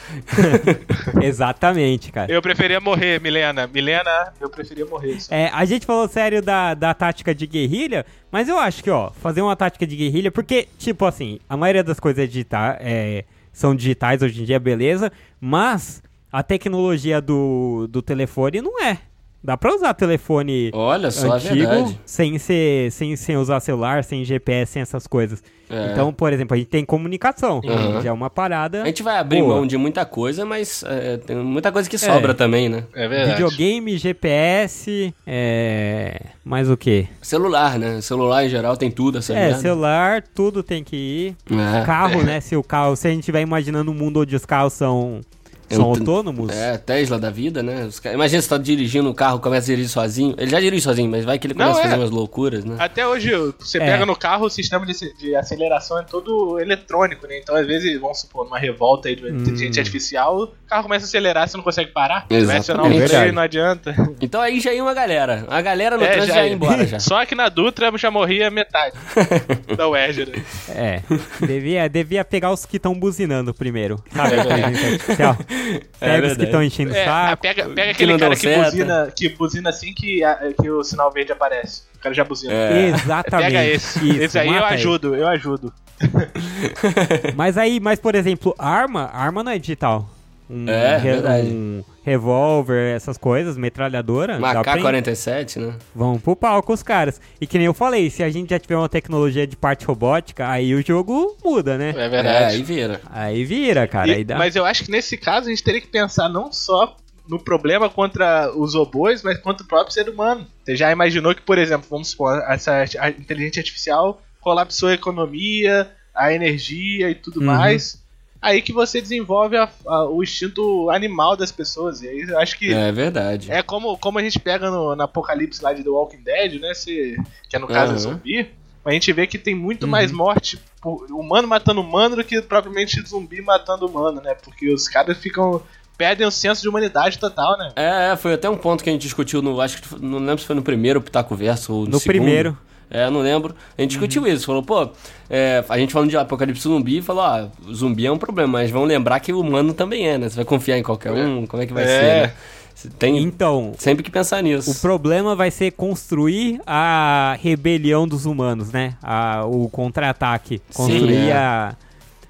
Exatamente, 1.21 2.11
cara. 2.11 2.31
Eu 2.31 2.41
preferia 2.41 2.79
morrer, 2.79 3.21
Milena. 3.21 3.67
Milena, 3.67 4.33
eu 4.41 4.49
preferia 4.49 4.85
morrer. 4.85 5.17
É, 5.29 5.49
a 5.53 5.65
gente 5.65 5.85
falou 5.85 6.07
sério 6.07 6.41
da, 6.41 6.73
da 6.73 6.93
tática 6.93 7.33
de 7.33 7.45
guerrilha, 7.45 8.05
mas 8.31 8.49
eu 8.49 8.57
acho 8.57 8.83
que, 8.83 8.89
ó, 8.89 9.11
fazer 9.11 9.41
uma 9.41 9.55
tática 9.55 9.85
de 9.85 9.95
guerrilha, 9.95 10.31
porque, 10.31 10.67
tipo 10.79 11.05
assim, 11.05 11.39
a 11.47 11.55
maioria 11.55 11.83
das 11.83 11.99
coisas 11.99 12.27
é 12.27 12.45
é, 12.79 13.25
são 13.53 13.75
digitais 13.75 14.21
hoje 14.21 14.41
em 14.41 14.45
dia, 14.45 14.59
beleza, 14.59 15.11
mas 15.39 16.01
a 16.31 16.43
tecnologia 16.43 17.21
do, 17.21 17.87
do 17.87 18.01
telefone 18.01 18.61
não 18.61 18.83
é. 18.83 18.99
Dá 19.45 19.55
pra 19.55 19.75
usar 19.75 19.93
telefone 19.93 20.71
Olha 20.73 21.11
só, 21.11 21.35
é 21.35 21.37
antigo 21.37 21.95
sem, 22.03 22.39
ser, 22.39 22.91
sem, 22.91 23.15
sem 23.15 23.37
usar 23.37 23.59
celular, 23.59 24.03
sem 24.03 24.25
GPS, 24.25 24.71
sem 24.71 24.81
essas 24.81 25.05
coisas. 25.05 25.43
É. 25.69 25.91
Então, 25.91 26.11
por 26.11 26.33
exemplo, 26.33 26.55
a 26.55 26.57
gente 26.57 26.67
tem 26.67 26.83
comunicação, 26.83 27.61
Aham. 27.63 28.01
já 28.01 28.09
é 28.09 28.11
uma 28.11 28.29
parada. 28.29 28.81
A 28.81 28.85
gente 28.87 29.03
vai 29.03 29.17
abrir 29.19 29.41
boa. 29.41 29.55
mão 29.55 29.67
de 29.67 29.77
muita 29.77 30.03
coisa, 30.03 30.45
mas 30.45 30.83
é, 30.87 31.17
tem 31.17 31.35
muita 31.35 31.71
coisa 31.71 31.87
que 31.87 31.97
sobra 31.97 32.33
também, 32.33 32.69
né? 32.69 32.85
É 32.95 33.07
verdade. 33.07 33.33
Videogame, 33.43 33.97
GPS, 33.97 35.13
é. 35.27 36.21
Mais 36.43 36.69
o 36.69 36.75
quê? 36.77 37.07
Celular, 37.21 37.77
né? 37.79 38.01
Celular 38.01 38.45
em 38.45 38.49
geral 38.49 38.75
tem 38.77 38.89
tudo, 38.91 39.17
essa 39.19 39.33
É, 39.33 39.47
merda. 39.47 39.59
celular, 39.59 40.23
tudo 40.33 40.63
tem 40.63 40.83
que 40.83 40.95
ir. 40.95 41.35
É. 41.51 41.85
Carro, 41.85 42.23
né? 42.23 42.39
Se 42.41 42.55
o 42.55 42.63
carro, 42.63 42.95
se 42.95 43.07
a 43.07 43.11
gente 43.11 43.19
estiver 43.21 43.41
imaginando 43.41 43.91
um 43.91 43.95
mundo 43.95 44.21
onde 44.21 44.35
os 44.35 44.45
carros 44.45 44.73
são, 44.73 45.21
são 45.69 45.93
te- 45.93 45.99
autônomos. 45.99 46.51
É, 46.55 46.77
Tesla 46.77 47.17
da 47.19 47.29
vida, 47.29 47.61
né? 47.63 47.85
Os 47.85 47.99
Imagina 48.05 48.41
você 48.41 48.49
tá 48.49 48.57
dirigindo 48.57 49.09
o 49.09 49.13
carro, 49.13 49.39
começa 49.39 49.65
a 49.65 49.73
dirigir 49.75 49.89
sozinho. 49.89 50.35
Ele 50.37 50.49
já 50.51 50.59
dirige 50.59 50.81
sozinho, 50.83 51.09
mas 51.09 51.25
vai 51.25 51.39
que 51.39 51.47
ele 51.47 51.53
Não, 51.53 51.65
começa 51.67 51.79
a 51.81 51.83
é. 51.83 51.89
fazer 51.89 52.01
umas 52.01 52.11
loucuras, 52.11 52.63
né? 52.65 52.75
Até 52.79 53.07
hoje, 53.07 53.31
você 53.59 53.77
É. 53.77 53.85
pega 53.85 54.05
no 54.05 54.15
carro, 54.15 54.45
o 54.45 54.49
sistema 54.49 54.85
de, 54.85 54.93
de 55.17 55.35
aceleração 55.35 55.99
é 55.99 56.03
todo 56.03 56.59
eletrônico, 56.59 57.25
né? 57.27 57.39
Então, 57.41 57.55
às 57.55 57.65
vezes, 57.65 57.99
vamos 57.99 58.19
supor, 58.19 58.45
numa 58.45 58.59
revolta 58.59 59.07
aí 59.09 59.15
de 59.15 59.25
Hum. 59.25 59.37
inteligência 59.39 59.81
artificial, 59.81 60.37
o 60.43 60.47
carro 60.67 60.83
começa 60.83 61.05
a 61.05 61.07
acelerar, 61.07 61.47
você 61.47 61.57
não 61.57 61.63
consegue 61.63 61.91
parar. 61.91 62.25
Vai 62.29 62.37
Exatamente. 62.39 62.59
acionar 62.61 62.85
o 62.85 62.89
Verdade. 62.89 63.09
freio, 63.15 63.33
não 63.33 63.41
adianta. 63.41 63.95
Então 64.21 64.41
aí 64.41 64.59
já 64.59 64.73
ia 64.73 64.83
uma 64.83 64.93
galera. 64.93 65.45
A 65.49 65.61
galera 65.61 65.97
no 65.97 66.03
É, 66.03 66.07
trânsito 66.11 66.27
já 66.27 66.41
já 66.41 66.47
ia 66.47 66.53
embora 66.53 66.85
já. 66.85 66.99
Só 66.99 67.25
que 67.25 67.35
na 67.35 67.49
Dutra 67.49 67.91
já 67.97 68.09
morria 68.11 68.49
metade 68.51 68.95
da 69.77 69.87
UERJ. 69.87 70.25
né? 70.25 70.43
É. 70.69 71.01
devia, 71.45 71.87
devia 71.89 72.25
pegar 72.25 72.51
os 72.51 72.65
que 72.65 72.77
estão 72.77 72.93
buzinando 72.93 73.53
primeiro. 73.53 74.03
Sabe? 74.13 74.35
É 74.35 75.23
a 75.23 75.37
artificial. 75.55 75.81
Pega 75.99 76.27
os 76.27 76.37
que 76.37 76.43
estão 76.43 76.63
enchendo 76.63 76.91
o 76.91 76.95
É, 76.95 77.05
saco. 77.05 77.41
pega, 77.41 77.63
pega 77.69 77.83
não 77.85 77.91
aquele 77.91 78.17
cara 78.17 78.35
que 78.35 78.55
buzina, 78.55 79.13
que 79.15 79.29
buzina 79.29 79.69
assim 79.69 79.93
que, 79.93 80.23
a- 80.23 80.53
que 80.61 80.69
o 80.69 80.83
sinal 80.83 81.11
verde 81.11 81.31
aparece. 81.31 81.83
O 81.95 81.99
cara 81.99 82.13
já 82.15 82.23
buzina. 82.23 82.53
É. 82.53 82.87
Exatamente. 82.89 83.47
Pega 83.51 83.65
esse. 83.65 84.09
Isso, 84.09 84.21
esse 84.21 84.39
aí 84.39 84.47
eu 84.47 84.53
mata 84.53 84.67
ele. 84.67 84.75
ajudo, 84.75 85.15
eu 85.15 85.27
ajudo. 85.27 85.73
Mas 87.35 87.57
aí, 87.57 87.79
mas 87.79 87.99
por 87.99 88.15
exemplo, 88.15 88.53
arma, 88.59 89.09
arma 89.13 89.43
não 89.43 89.51
é 89.51 89.57
digital. 89.57 90.09
Um, 90.49 90.69
É, 90.69 90.97
verdade. 90.99 91.47
um 91.49 91.83
revólver, 92.03 92.95
essas 92.95 93.17
coisas, 93.17 93.57
metralhadora. 93.57 94.37
Uma 94.37 94.53
dá 94.53 94.61
pra- 94.63 94.73
K-47, 94.75 95.57
né? 95.59 95.73
Vão 95.93 96.19
pro 96.19 96.35
palco 96.35 96.71
os 96.73 96.83
caras. 96.83 97.19
E 97.41 97.47
que 97.47 97.57
nem 97.57 97.65
eu 97.67 97.73
falei, 97.73 98.09
se 98.09 98.23
a 98.23 98.29
gente 98.29 98.49
já 98.51 98.59
tiver 98.59 98.77
uma 98.77 98.89
tecnologia 98.89 99.45
de 99.47 99.55
parte 99.55 99.85
robótica, 99.85 100.47
aí 100.49 100.73
o 100.75 100.85
jogo 100.85 101.35
muda, 101.43 101.77
né? 101.77 101.93
É 101.97 102.05
É, 102.05 102.09
verdade. 102.09 102.55
aí 102.55 102.63
vira. 102.63 103.01
Aí 103.09 103.43
vira, 103.45 103.87
cara. 103.87 104.07
E- 104.09 104.13
aí 104.15 104.23
dá... 104.23 104.37
Mas 104.37 104.55
eu 104.55 104.65
acho 104.65 104.83
que 104.85 104.91
nesse 104.91 105.17
caso 105.17 105.47
a 105.47 105.49
gente 105.49 105.63
teria 105.63 105.81
que 105.81 105.87
pensar 105.87 106.29
não 106.29 106.51
só 106.51 106.95
no 107.27 107.39
problema 107.39 107.89
contra 107.89 108.51
os 108.55 108.75
robôs, 108.75 109.23
mas 109.23 109.39
contra 109.39 109.63
o 109.63 109.67
próprio 109.67 109.91
ser 109.93 110.07
humano. 110.09 110.45
Você 110.63 110.75
já 110.75 110.91
imaginou 110.91 111.33
que, 111.33 111.41
por 111.41 111.57
exemplo, 111.57 111.87
vamos 111.89 112.09
supor, 112.09 112.43
essa 112.47 112.85
a 112.99 113.09
inteligência 113.09 113.61
artificial 113.61 114.21
colapsou 114.39 114.89
a 114.89 114.93
economia, 114.93 115.89
a 116.13 116.31
energia 116.31 117.09
e 117.09 117.15
tudo 117.15 117.39
Uhum. 117.39 117.47
mais. 117.47 117.99
Aí 118.45 118.61
que 118.61 118.71
você 118.71 119.01
desenvolve 119.01 119.57
a- 119.57 119.69
a- 119.87 120.05
o 120.09 120.21
instinto 120.21 120.89
animal 120.91 121.35
das 121.35 121.51
pessoas. 121.51 122.01
E 122.03 122.07
aí 122.07 122.21
eu 122.21 122.39
acho 122.39 122.57
que 122.59 122.71
É 122.73 122.91
verdade. 122.91 123.51
é 123.51 123.63
como, 123.63 123.97
como 123.97 124.19
a 124.19 124.21
gente 124.21 124.39
pega 124.39 124.69
no, 124.69 124.95
no 124.95 125.03
Apocalipse 125.03 125.63
lá 125.63 125.73
de 125.73 125.83
The 125.83 125.89
Walking 125.89 126.21
Dead, 126.23 126.61
né? 126.61 126.73
Se, 126.73 127.15
que 127.49 127.55
é 127.55 127.59
no 127.59 127.67
caso 127.67 127.93
é 127.93 127.95
Aham. 127.95 127.97
zumbi. 127.97 128.49
A 128.85 128.91
gente 128.91 129.11
vê 129.11 129.25
que 129.25 129.39
tem 129.39 129.55
muito 129.55 129.87
mais 129.87 130.11
morte 130.11 130.59
por 130.79 131.07
humano 131.09 131.47
matando 131.47 131.81
humano 131.81 132.15
do 132.15 132.23
que 132.23 132.39
propriamente 132.43 133.01
zumbi 133.01 133.41
matando 133.41 133.87
humano, 133.87 134.21
né? 134.21 134.35
Porque 134.35 134.71
os 134.71 134.87
caras 134.87 135.17
ficam. 135.17 135.61
perdem 135.97 136.27
o 136.27 136.29
senso 136.31 136.61
de 136.61 136.69
humanidade 136.69 137.17
total, 137.17 137.57
né? 137.57 137.71
É, 137.75 138.11
é, 138.11 138.15
foi 138.15 138.33
até 138.33 138.47
um 138.49 138.57
ponto 138.57 138.83
que 138.83 138.89
a 138.89 138.93
gente 138.93 139.01
discutiu 139.01 139.41
no. 139.41 139.59
Acho 139.59 139.81
que 139.81 139.99
não 139.99 140.19
lembro 140.19 140.37
se 140.39 140.45
foi 140.45 140.55
no 140.55 140.61
primeiro 140.61 141.01
Pitaco 141.01 141.33
Verso 141.35 141.73
ou 141.73 141.79
no, 141.85 141.91
No 141.93 141.99
segundo. 141.99 142.05
primeiro. 142.17 142.57
É, 142.89 143.09
não 143.09 143.21
lembro. 143.21 143.55
A 143.77 143.81
gente 143.81 143.91
discutiu 143.91 144.27
isso. 144.27 144.45
Falou, 144.45 144.61
pô, 144.63 144.89
é, 145.29 145.63
a 145.67 145.77
gente 145.77 145.91
falando 145.93 146.09
de 146.09 146.17
apocalipse 146.17 146.63
zumbi, 146.63 147.01
falou, 147.01 147.23
ó, 147.23 147.47
zumbi 147.73 148.05
é 148.05 148.11
um 148.11 148.17
problema, 148.17 148.53
mas 148.59 148.69
vamos 148.71 148.87
lembrar 148.87 149.19
que 149.19 149.33
o 149.33 149.39
humano 149.39 149.73
também 149.73 150.07
é, 150.07 150.17
né? 150.17 150.29
Você 150.29 150.35
vai 150.35 150.45
confiar 150.45 150.77
em 150.77 150.83
qualquer 150.83 151.11
um? 151.11 151.45
Como 151.47 151.61
é 151.61 151.65
que 151.65 151.73
vai 151.73 151.83
É. 151.83 151.87
ser, 151.87 152.27
né? 152.27 152.33
Você 152.75 152.89
tem 152.89 153.17
Então, 153.19 153.73
sempre 153.77 154.03
que 154.03 154.11
pensar 154.11 154.43
nisso. 154.43 154.69
o 154.69 154.75
problema 154.75 155.33
vai 155.33 155.49
ser 155.49 155.71
construir 155.71 156.59
a 156.67 157.37
rebelião 157.41 158.05
dos 158.07 158.25
humanos, 158.25 158.69
né? 158.71 158.95
A, 159.01 159.45
o 159.45 159.69
contra-ataque. 159.69 160.61
Construir 160.73 161.29
é. 161.29 161.33
a, 161.33 161.75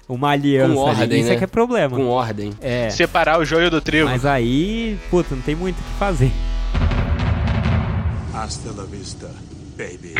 uma 0.08 0.30
aliança. 0.30 0.72
Com 0.72 0.86
ali. 0.86 1.00
ordem, 1.00 1.20
Isso 1.20 1.28
né? 1.30 1.34
é 1.34 1.38
que 1.38 1.44
é 1.44 1.48
problema. 1.48 1.96
Com 1.96 2.06
ordem. 2.06 2.52
É. 2.60 2.88
Separar 2.90 3.40
o 3.40 3.44
joio 3.44 3.68
do 3.70 3.80
trigo. 3.80 4.08
Mas 4.08 4.24
aí, 4.24 4.96
puta, 5.10 5.34
não 5.34 5.42
tem 5.42 5.56
muito 5.56 5.78
o 5.80 5.82
que 5.82 5.98
fazer. 5.98 6.30
Hasta 8.32 8.70
la 8.76 8.84
vista, 8.84 9.28
baby. 9.76 10.14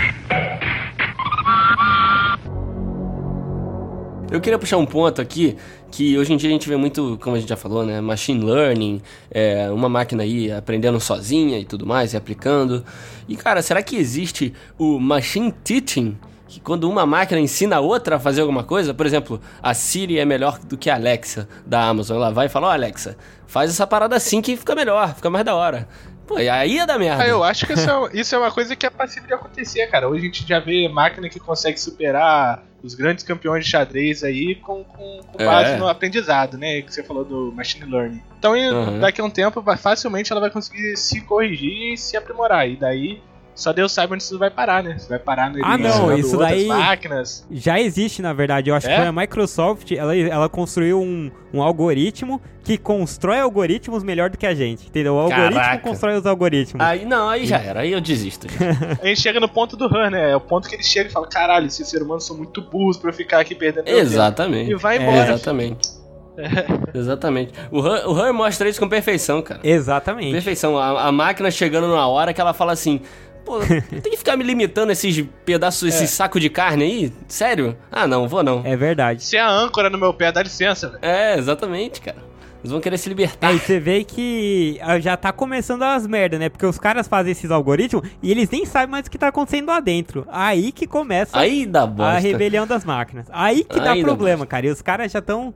Eu 4.31 4.41
queria 4.41 4.59
puxar 4.59 4.77
um 4.77 4.85
ponto 4.85 5.23
aqui 5.23 5.57
que 5.91 6.19
hoje 6.19 6.33
em 6.33 6.37
dia 6.37 6.51
a 6.51 6.53
gente 6.53 6.69
vê 6.69 6.77
muito, 6.77 7.17
como 7.23 7.37
a 7.37 7.39
gente 7.39 7.49
já 7.49 7.57
falou, 7.57 7.87
né? 7.87 8.01
Machine 8.01 8.45
learning, 8.45 9.01
é, 9.31 9.71
uma 9.71 9.89
máquina 9.89 10.25
aí 10.25 10.53
aprendendo 10.53 11.01
sozinha 11.01 11.59
e 11.59 11.65
tudo 11.65 11.87
mais, 11.87 12.13
e 12.13 12.17
aplicando. 12.17 12.85
E 13.29 13.37
cara, 13.37 13.63
será 13.63 13.83
que 13.83 13.97
existe 13.97 14.53
o 14.79 14.99
machine 14.99 15.53
teaching? 15.65 16.19
Que 16.49 16.61
quando 16.61 16.89
uma 16.89 17.07
máquina 17.07 17.41
ensina 17.41 17.77
a 17.77 17.81
outra 17.81 18.17
a 18.17 18.19
fazer 18.21 18.43
alguma 18.43 18.63
coisa, 18.63 18.93
por 18.93 19.07
exemplo, 19.07 19.41
a 19.63 19.73
Siri 19.75 20.19
é 20.19 20.25
melhor 20.25 20.59
do 20.59 20.77
que 20.77 20.91
a 20.91 20.95
Alexa 20.95 21.49
da 21.65 21.85
Amazon. 21.89 22.17
Ela 22.19 22.31
vai 22.31 22.47
e 22.47 22.49
fala: 22.49 22.69
Ó, 22.69 22.71
Alexa, 22.71 23.17
faz 23.47 23.71
essa 23.71 23.87
parada 23.87 24.15
assim 24.15 24.43
que 24.43 24.57
fica 24.57 24.75
melhor, 24.75 25.15
fica 25.15 25.31
mais 25.31 25.45
da 25.45 25.55
hora. 25.55 25.89
Pô, 26.27 26.39
e 26.41 26.49
aí 26.49 26.75
ia 26.75 26.87
dar 26.87 26.99
merda. 26.99 27.23
Ah, 27.23 27.29
eu 27.29 27.45
acho 27.45 27.67
que 27.67 27.73
isso 27.75 27.89
é, 27.89 28.11
isso 28.19 28.35
é 28.35 28.39
uma 28.39 28.51
coisa 28.51 28.75
que 28.75 28.85
é 28.85 28.91
passível 28.91 29.29
de 29.29 29.35
acontecer, 29.35 29.87
cara. 29.87 30.09
Hoje 30.09 30.23
a 30.23 30.25
gente 30.27 30.47
já 30.49 30.59
vê 30.59 30.89
máquina 30.89 31.29
que 31.29 31.39
consegue 31.39 31.79
superar 31.79 32.63
os 32.83 32.95
grandes 32.95 33.25
campeões 33.25 33.65
de 33.65 33.71
xadrez 33.71 34.23
aí 34.25 34.55
com, 34.57 34.83
com, 34.85 35.21
com 35.33 35.39
base 35.39 35.73
É. 35.73 35.77
no 35.77 35.89
aprendizado, 35.89 36.59
né? 36.59 36.83
Que 36.83 36.93
você 36.93 37.03
falou 37.03 37.25
do 37.25 37.53
machine 37.53 37.91
learning. 37.91 38.23
Então, 38.39 38.53
Uhum. 38.55 38.99
daqui 39.01 39.21
a 39.21 39.25
um 39.25 39.31
tempo, 39.31 39.61
vai- 39.61 39.77
facilmente 39.77 40.31
ela 40.33 40.41
vai 40.41 40.51
conseguir 40.51 40.97
se 40.97 41.21
corrigir 41.21 41.93
e 41.95 41.97
se 41.97 42.17
aprimorar. 42.17 42.69
E 42.69 42.77
daí, 42.77 43.21
só 43.57 43.73
Deus 43.73 43.91
sabe 43.91 44.13
onde 44.15 44.23
isso 44.23 44.39
vai 44.39 44.51
parar, 44.51 44.83
né? 44.85 44.95
Isso 44.97 45.09
vai 45.09 45.19
parar 45.19 45.51
no 45.51 45.65
Ah, 45.65 45.77
não, 45.77 46.17
isso 46.17 46.37
daí- 46.37 46.67
máquinas. 46.67 47.45
Já 47.51 47.81
existe, 47.81 48.23
na 48.23 48.33
verdade. 48.33 48.71
Eu 48.71 48.77
acho 48.77 48.87
É? 48.87 48.91
que 48.91 48.97
foi 48.97 49.07
a 49.07 49.13
Microsoft, 49.13 49.91
ela, 49.93 50.15
ela 50.17 50.49
construiu 50.49 51.01
um, 51.01 51.31
um 51.53 51.63
algoritmo 51.63 52.41
que 52.63 52.77
constrói 52.77 53.41
algoritmos 53.41 54.03
melhor 54.05 54.29
do 54.29 54.37
que 54.37 54.47
a 54.47 54.55
gente, 54.55 54.87
entendeu? 54.89 55.15
O 55.15 55.19
algoritmo 55.19 55.55
Caraca. 55.61 55.83
constrói 55.83 56.17
os 56.19 56.27
algoritmos. 56.27 56.85
Aí, 56.85 57.05
não, 57.05 57.29
aí 57.29 57.47
já 57.47 57.59
era, 57.59 57.81
aí 57.81 57.93
eu 57.93 58.01
desisto. 58.01 58.47
A 59.03 59.07
gente 59.07 59.21
chega 59.21 59.41
no 59.41 59.49
ponto 59.49 59.77
do 59.77 59.85
Han, 59.87 60.11
né? 60.11 60.31
É 60.33 60.37
o 60.37 60.41
ponto 60.41 60.69
que 60.69 60.75
ele 60.75 60.83
chega 60.85 61.09
e 61.09 61.13
fala: 61.13 61.27
caralho, 61.27 61.67
esses 61.67 61.89
seres 61.89 62.05
humanos 62.05 62.27
são 62.27 62.37
muito 62.37 62.61
burros 62.61 62.97
pra 62.99 63.11
eu 63.11 63.15
ficar 63.15 63.41
aqui 63.41 63.55
perdendo 63.55 63.85
meu 63.87 63.95
tempo." 63.95 64.07
Exatamente. 64.07 64.71
E 64.71 64.75
vai 64.75 64.99
É, 64.99 65.03
embora. 65.03 65.33
Exatamente. 65.33 65.89
Exatamente. 66.95 67.53
O 67.71 67.81
Han, 67.81 68.07
o 68.09 68.13
Han 68.21 68.33
mostra 68.33 68.69
isso 68.69 68.79
com 68.81 68.89
perfeição, 68.89 69.41
cara. 69.43 69.61
Exatamente. 69.65 70.33
Perfeição. 70.33 70.77
A, 70.79 71.07
a 71.09 71.13
máquina 71.13 71.51
chegando 71.51 71.87
numa 71.89 72.07
hora 72.09 72.33
que 72.35 72.41
ela 72.41 72.53
fala 72.53 72.73
assim: 72.73 73.01
Pô, 73.47 73.61
tem 73.61 74.11
que 74.11 74.17
ficar 74.17 74.37
me 74.37 74.43
limitando 74.45 74.91
esses 74.93 75.25
pedaços, 75.45 75.89
esse 75.89 76.07
saco 76.09 76.39
de 76.41 76.51
carne 76.51 76.85
aí? 76.85 77.13
Sério? 77.29 77.77
Ah, 77.91 78.07
não, 78.07 78.29
vou 78.29 78.43
não. 78.43 78.61
É 78.65 78.77
verdade. 78.77 79.23
Se 79.23 79.39
a 79.39 79.49
âncora 79.49 79.89
no 79.89 79.97
meu 79.97 80.13
pé, 80.13 80.33
dá 80.33 80.43
licença, 80.43 80.89
velho. 80.91 80.99
É, 81.01 81.39
exatamente, 81.39 82.01
cara. 82.01 82.19
Eles 82.61 82.73
vão 82.73 82.81
querer 82.81 82.99
se 82.99 83.09
libertar. 83.09 83.47
Aí 83.49 83.59
você 83.61 83.79
vê 83.79 84.03
que 84.03 84.79
ah, 84.83 84.99
já 84.99 85.17
tá 85.17 85.31
começando 85.33 85.85
as 85.85 86.05
merdas, 86.07 86.41
né? 86.41 86.49
Porque 86.49 86.67
os 86.67 86.79
caras 86.79 87.07
fazem 87.07 87.31
esses 87.31 87.49
algoritmos 87.51 88.09
e 88.21 88.31
eles 88.33 88.51
nem 88.51 88.67
sabem 88.67 88.89
mais 88.91 89.07
o 89.07 89.11
que 89.11 89.17
tá 89.17 89.29
acontecendo 89.29 89.69
lá 89.69 89.79
dentro. 89.79 90.27
Aí 90.29 90.73
que 90.73 90.85
começa 90.85 91.39
Aí 91.39 91.65
dá 91.65 91.87
bosta. 91.87 92.17
a 92.17 92.19
rebelião 92.19 92.67
das 92.67 92.85
máquinas. 92.85 93.27
Aí 93.31 93.63
que 93.63 93.79
dá 93.79 93.93
Aí 93.93 94.01
dá 94.01 94.05
problema, 94.09 94.39
bosta. 94.39 94.47
cara. 94.51 94.67
E 94.67 94.71
os 94.71 94.83
caras 94.83 95.13
já 95.13 95.21
estão. 95.21 95.55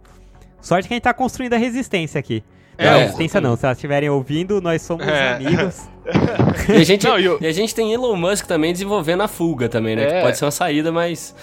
Sorte 0.60 0.86
que 0.86 0.94
a 0.94 0.96
gente 0.96 1.02
tá 1.02 1.12
construindo 1.12 1.54
a 1.54 1.56
resistência 1.56 2.18
aqui. 2.20 2.44
É, 2.80 2.90
não, 2.90 3.00
é. 3.00 3.28
Se 3.28 3.36
elas 3.66 3.76
estiverem 3.76 4.08
ouvindo, 4.08 4.60
nós 4.60 4.82
somos 4.82 5.06
É. 5.06 5.34
amigos. 5.34 5.88
E 6.68 6.72
a, 6.80 6.84
gente, 6.84 7.06
Não, 7.06 7.18
e 7.18 7.28
o- 7.28 7.38
e 7.40 7.46
a 7.46 7.52
gente 7.52 7.72
tem 7.74 7.92
Elon 7.92 8.16
Musk 8.16 8.44
também 8.46 8.72
desenvolvendo 8.72 9.22
a 9.22 9.28
fuga 9.28 9.68
também, 9.68 9.94
né? 9.94 10.04
É. 10.04 10.16
Que 10.16 10.22
pode 10.22 10.38
ser 10.38 10.44
uma 10.44 10.50
saída, 10.50 10.90
mas. 10.90 11.34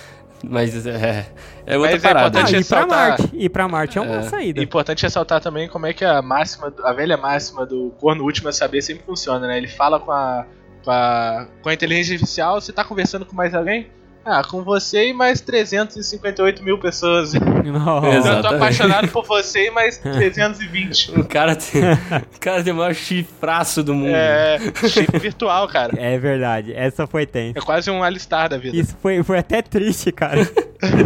Mas 0.43 0.85
é, 0.85 1.25
é 1.65 1.77
outra 1.77 1.93
Mas 1.93 2.03
é 2.03 2.07
parada. 2.07 2.37
Ah, 2.39 2.41
importante 2.41 2.61
e 2.61 2.65
pra 2.69 2.85
Marte. 2.85 3.29
E 3.33 3.49
pra 3.49 3.67
Marte 3.67 3.97
é 3.97 4.01
uma 4.01 4.15
É. 4.17 4.21
saída. 4.23 4.59
É 4.59 4.63
importante 4.63 5.03
ressaltar 5.03 5.39
também 5.41 5.67
como 5.69 5.85
é 5.85 5.93
que 5.93 6.03
a 6.05 6.21
máxima, 6.21 6.73
a 6.83 6.93
velha 6.93 7.17
máxima 7.17 7.65
do 7.65 7.91
corno 7.99 8.23
último 8.23 8.49
a 8.49 8.51
saber 8.51 8.81
sempre 8.81 9.03
funciona, 9.05 9.47
né? 9.47 9.57
Ele 9.57 9.67
fala 9.67 9.99
com 9.99 10.11
a, 10.11 10.45
com 10.83 10.91
a, 10.91 11.47
com 11.63 11.69
a 11.69 11.73
inteligência 11.73 12.13
artificial, 12.15 12.59
você 12.61 12.71
tá 12.73 12.83
conversando 12.83 13.25
com 13.25 13.35
mais 13.35 13.55
alguém? 13.55 13.87
Ah, 14.29 14.43
com 14.43 14.61
você 14.61 15.07
e 15.07 15.13
mais 15.13 15.39
358 15.39 16.61
mil 16.61 16.77
pessoas. 16.77 17.31
Nossa. 17.33 18.27
Eu 18.27 18.41
tô 18.41 18.47
apaixonado 18.49 19.07
por 19.07 19.25
você 19.25 19.67
e 19.67 19.71
mais 19.71 19.97
320. 20.03 21.17
O 21.17 21.23
cara 21.23 21.55
tem, 21.55 21.81
o 21.81 22.39
cara 22.39 22.61
tem 22.61 22.73
o 22.73 22.75
maior 22.75 22.93
chifraço 22.93 23.81
do 23.81 23.95
mundo. 23.95 24.11
É, 24.13 24.59
chip 24.89 25.17
virtual, 25.17 25.65
cara. 25.69 25.93
É 25.97 26.17
verdade. 26.17 26.73
Essa 26.73 27.07
foi 27.07 27.25
tensa. 27.25 27.57
É 27.57 27.61
quase 27.61 27.89
um 27.89 28.03
alistar 28.03 28.49
da 28.49 28.57
vida. 28.57 28.75
Isso 28.75 28.97
foi, 29.01 29.23
foi 29.23 29.37
até 29.37 29.61
triste, 29.61 30.11
cara. 30.11 30.41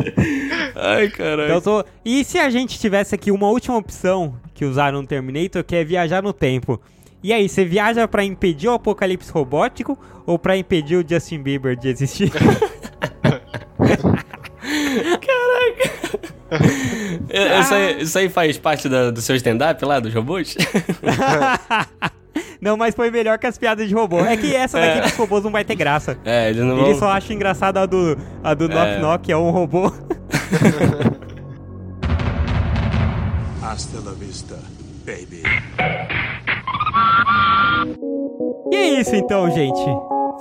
Ai, 0.75 1.07
caralho. 1.09 1.57
Então, 1.57 1.85
E 2.03 2.23
se 2.23 2.39
a 2.39 2.49
gente 2.49 2.79
tivesse 2.79 3.13
aqui 3.13 3.29
uma 3.29 3.49
última 3.49 3.77
opção 3.77 4.35
que 4.55 4.65
usaram 4.65 4.99
no 4.99 5.07
Terminator, 5.07 5.63
que 5.63 5.75
é 5.75 5.83
viajar 5.83 6.23
no 6.23 6.33
tempo? 6.33 6.81
E 7.23 7.31
aí, 7.31 7.47
você 7.47 7.63
viaja 7.63 8.07
pra 8.07 8.23
impedir 8.23 8.67
o 8.67 8.73
apocalipse 8.73 9.31
robótico 9.31 9.95
ou 10.25 10.39
pra 10.39 10.57
impedir 10.57 10.95
o 10.95 11.05
Justin 11.07 11.43
Bieber 11.43 11.75
de 11.75 11.87
existir? 11.87 12.31
Isso 17.61 17.73
aí, 17.73 18.01
isso 18.01 18.17
aí 18.19 18.27
faz 18.29 18.57
parte 18.57 18.89
da- 18.89 19.09
do 19.11 19.21
seu 19.21 19.35
stand-up 19.37 19.83
lá, 19.85 19.99
dos 20.01 20.13
robôs? 20.13 20.55
não, 22.59 22.75
mas 22.75 22.93
foi 22.93 23.09
melhor 23.09 23.37
que 23.39 23.47
as 23.47 23.57
piadas 23.57 23.87
de 23.87 23.93
robô. 23.95 24.19
É 24.19 24.35
que 24.35 24.53
essa 24.53 24.77
daqui 24.79 25.01
dos 25.01 25.13
robôs 25.15 25.43
não 25.45 25.51
vai 25.51 25.63
ter 25.63 25.75
graça. 25.75 26.17
É, 26.25 26.49
eles 26.49 26.61
não 26.61 26.75
vão... 26.75 26.87
Ele 26.87 26.99
só 26.99 27.09
acha 27.09 27.33
engraçado 27.33 27.77
a 27.77 27.85
do, 27.85 28.17
a 28.43 28.53
do 28.53 28.67
Knock 28.67 28.87
É. 28.89 28.99
Knock, 28.99 29.23
que 29.25 29.31
é 29.31 29.37
um 29.37 29.49
robô. 29.49 29.93
Hasta 33.63 33.99
la 34.03 34.11
vista, 34.11 34.59
baby. 35.05 35.43
E 38.71 38.75
é 38.75 38.99
isso 39.01 39.15
então, 39.15 39.49
gente. 39.51 39.81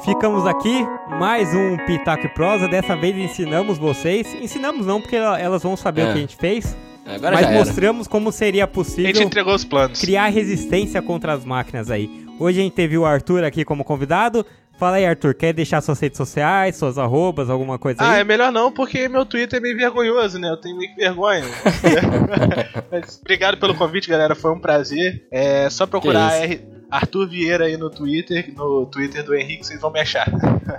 Ficamos 0.04 0.46
aqui, 0.46 0.86
mais 1.18 1.52
um 1.54 1.76
Pitaco 1.84 2.26
e 2.26 2.28
Prosa. 2.28 2.68
Dessa 2.68 2.96
vez 2.96 3.16
ensinamos 3.16 3.76
vocês. 3.76 4.26
Ensinamos 4.40 4.86
não, 4.86 5.00
porque 5.00 5.16
ela- 5.16 5.38
elas 5.38 5.62
vão 5.62 5.76
saber 5.76 6.02
É. 6.02 6.04
o 6.04 6.12
que 6.12 6.18
a 6.18 6.20
gente 6.20 6.36
fez. 6.36 6.76
Agora 7.06 7.34
mas 7.34 7.50
mostramos 7.52 8.06
como 8.06 8.30
seria 8.30 8.64
A 8.64 8.66
gente 8.66 8.74
possível 8.74 9.22
entregou 9.22 9.54
os 9.54 9.64
planos. 9.64 10.00
criar 10.00 10.28
resistência 10.28 11.02
contra 11.02 11.32
as 11.32 11.44
máquinas 11.44 11.90
aí. 11.90 12.08
Hoje 12.38 12.60
a 12.60 12.62
gente 12.62 12.72
teve 12.74 12.96
o 12.96 13.04
Arthur 13.04 13.42
aqui 13.44 13.64
como 13.64 13.84
convidado. 13.84 14.46
Fala 14.78 14.96
aí, 14.96 15.04
Arthur, 15.04 15.34
quer 15.34 15.52
deixar 15.52 15.82
suas 15.82 15.98
redes 16.00 16.16
sociais, 16.16 16.76
suas 16.76 16.96
arrobas, 16.96 17.50
alguma 17.50 17.78
coisa 17.78 18.00
Ah, 18.02 18.12
aí? 18.12 18.20
é 18.20 18.24
melhor 18.24 18.50
não, 18.50 18.72
porque 18.72 19.08
meu 19.08 19.26
Twitter 19.26 19.58
é 19.58 19.62
meio 19.62 19.76
vergonhoso, 19.76 20.38
né? 20.38 20.48
Eu 20.48 20.56
tenho 20.56 20.78
meio 20.78 20.88
que 20.94 20.96
vergonha. 21.00 21.44
Mas 22.90 23.18
obrigado 23.20 23.58
pelo 23.58 23.74
convite, 23.74 24.08
galera. 24.08 24.34
Foi 24.34 24.52
um 24.52 24.58
prazer. 24.58 25.26
É 25.30 25.68
só 25.68 25.86
procurar 25.86 26.32
R- 26.34 26.62
Arthur 26.90 27.28
Vieira 27.28 27.64
aí 27.66 27.76
no 27.76 27.88
Twitter, 27.88 28.52
no 28.56 28.86
Twitter 28.86 29.24
do 29.24 29.34
Henrique, 29.34 29.64
vocês 29.66 29.80
vão 29.80 29.90
me 29.90 30.00
achar. 30.00 30.26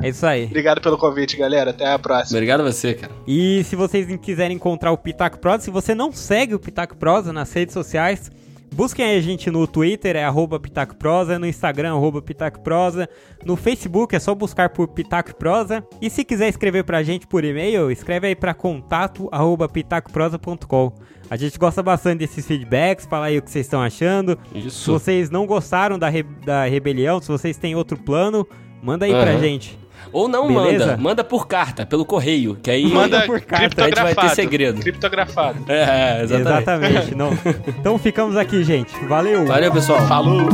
É 0.01 0.09
isso 0.09 0.25
aí. 0.25 0.45
Obrigado 0.45 0.81
pelo 0.81 0.97
convite, 0.97 1.37
galera. 1.37 1.71
Até 1.71 1.87
a 1.91 1.99
próxima. 1.99 2.37
Obrigado 2.37 2.61
a 2.61 2.71
você, 2.71 2.93
cara. 2.93 3.11
E 3.27 3.63
se 3.63 3.75
vocês 3.75 4.07
quiserem 4.17 4.55
encontrar 4.55 4.91
o 4.91 4.97
Pitaco 4.97 5.39
Prosa, 5.39 5.63
se 5.63 5.71
você 5.71 5.95
não 5.95 6.11
segue 6.11 6.55
o 6.55 6.59
Pitaco 6.59 6.95
Prosa 6.95 7.31
nas 7.31 7.51
redes 7.53 7.73
sociais, 7.73 8.31
busquem 8.73 9.17
a 9.17 9.21
gente 9.21 9.49
no 9.51 9.67
Twitter, 9.67 10.15
é 10.15 10.23
arroba 10.23 10.59
Pitaco 10.59 10.95
Prosa, 10.95 11.37
no 11.37 11.45
Instagram, 11.45 11.91
arroba 11.91 12.21
Pitaco 12.21 12.61
Prosa, 12.61 13.07
no 13.45 13.55
Facebook 13.55 14.15
é 14.15 14.19
só 14.19 14.33
buscar 14.33 14.69
por 14.69 14.87
Pitaco 14.89 15.35
Prosa, 15.35 15.83
e 16.01 16.09
se 16.09 16.23
quiser 16.23 16.49
escrever 16.49 16.83
pra 16.83 17.03
gente 17.03 17.27
por 17.27 17.43
e-mail, 17.43 17.91
escreve 17.91 18.27
aí 18.27 18.35
pra 18.35 18.53
contato 18.53 19.29
arroba 19.31 19.67
pitacoprosa.com. 19.67 20.93
A 21.31 21.37
gente 21.37 21.57
gosta 21.57 21.81
bastante 21.81 22.19
desses 22.19 22.45
feedbacks, 22.45 23.05
fala 23.09 23.27
aí 23.27 23.37
o 23.37 23.41
que 23.41 23.49
vocês 23.49 23.65
estão 23.65 23.81
achando. 23.81 24.37
Se 24.51 24.67
Isso. 24.67 24.91
vocês 24.91 25.29
não 25.29 25.45
gostaram 25.45 25.97
da, 25.97 26.09
re- 26.09 26.25
da 26.45 26.65
rebelião, 26.65 27.21
se 27.21 27.29
vocês 27.29 27.55
têm 27.55 27.73
outro 27.73 27.95
plano, 27.97 28.45
manda 28.83 29.05
aí 29.05 29.11
pra 29.13 29.31
Aham. 29.31 29.39
gente. 29.39 29.79
Ou 30.11 30.27
não 30.27 30.47
Beleza? 30.49 30.85
manda, 30.87 30.97
manda 30.97 31.23
por 31.23 31.47
carta, 31.47 31.85
pelo 31.85 32.03
correio, 32.03 32.57
que 32.61 32.69
aí 32.69 32.85
Manda 32.85 33.21
por 33.25 33.39
carta, 33.39 33.55
a 33.55 33.61
gente 33.63 33.75
vai 33.77 33.85
ter 33.85 33.95
criptografado. 33.95 34.35
segredo. 34.35 34.81
Criptografado. 34.81 35.59
É, 35.69 36.19
é, 36.19 36.23
exatamente. 36.23 36.51
Exatamente. 36.91 37.15
não. 37.15 37.29
Então 37.79 37.97
ficamos 37.97 38.35
aqui, 38.35 38.61
gente. 38.65 38.93
Valeu! 39.05 39.45
Valeu, 39.45 39.71
pessoal. 39.71 40.05
Falou! 40.07 40.49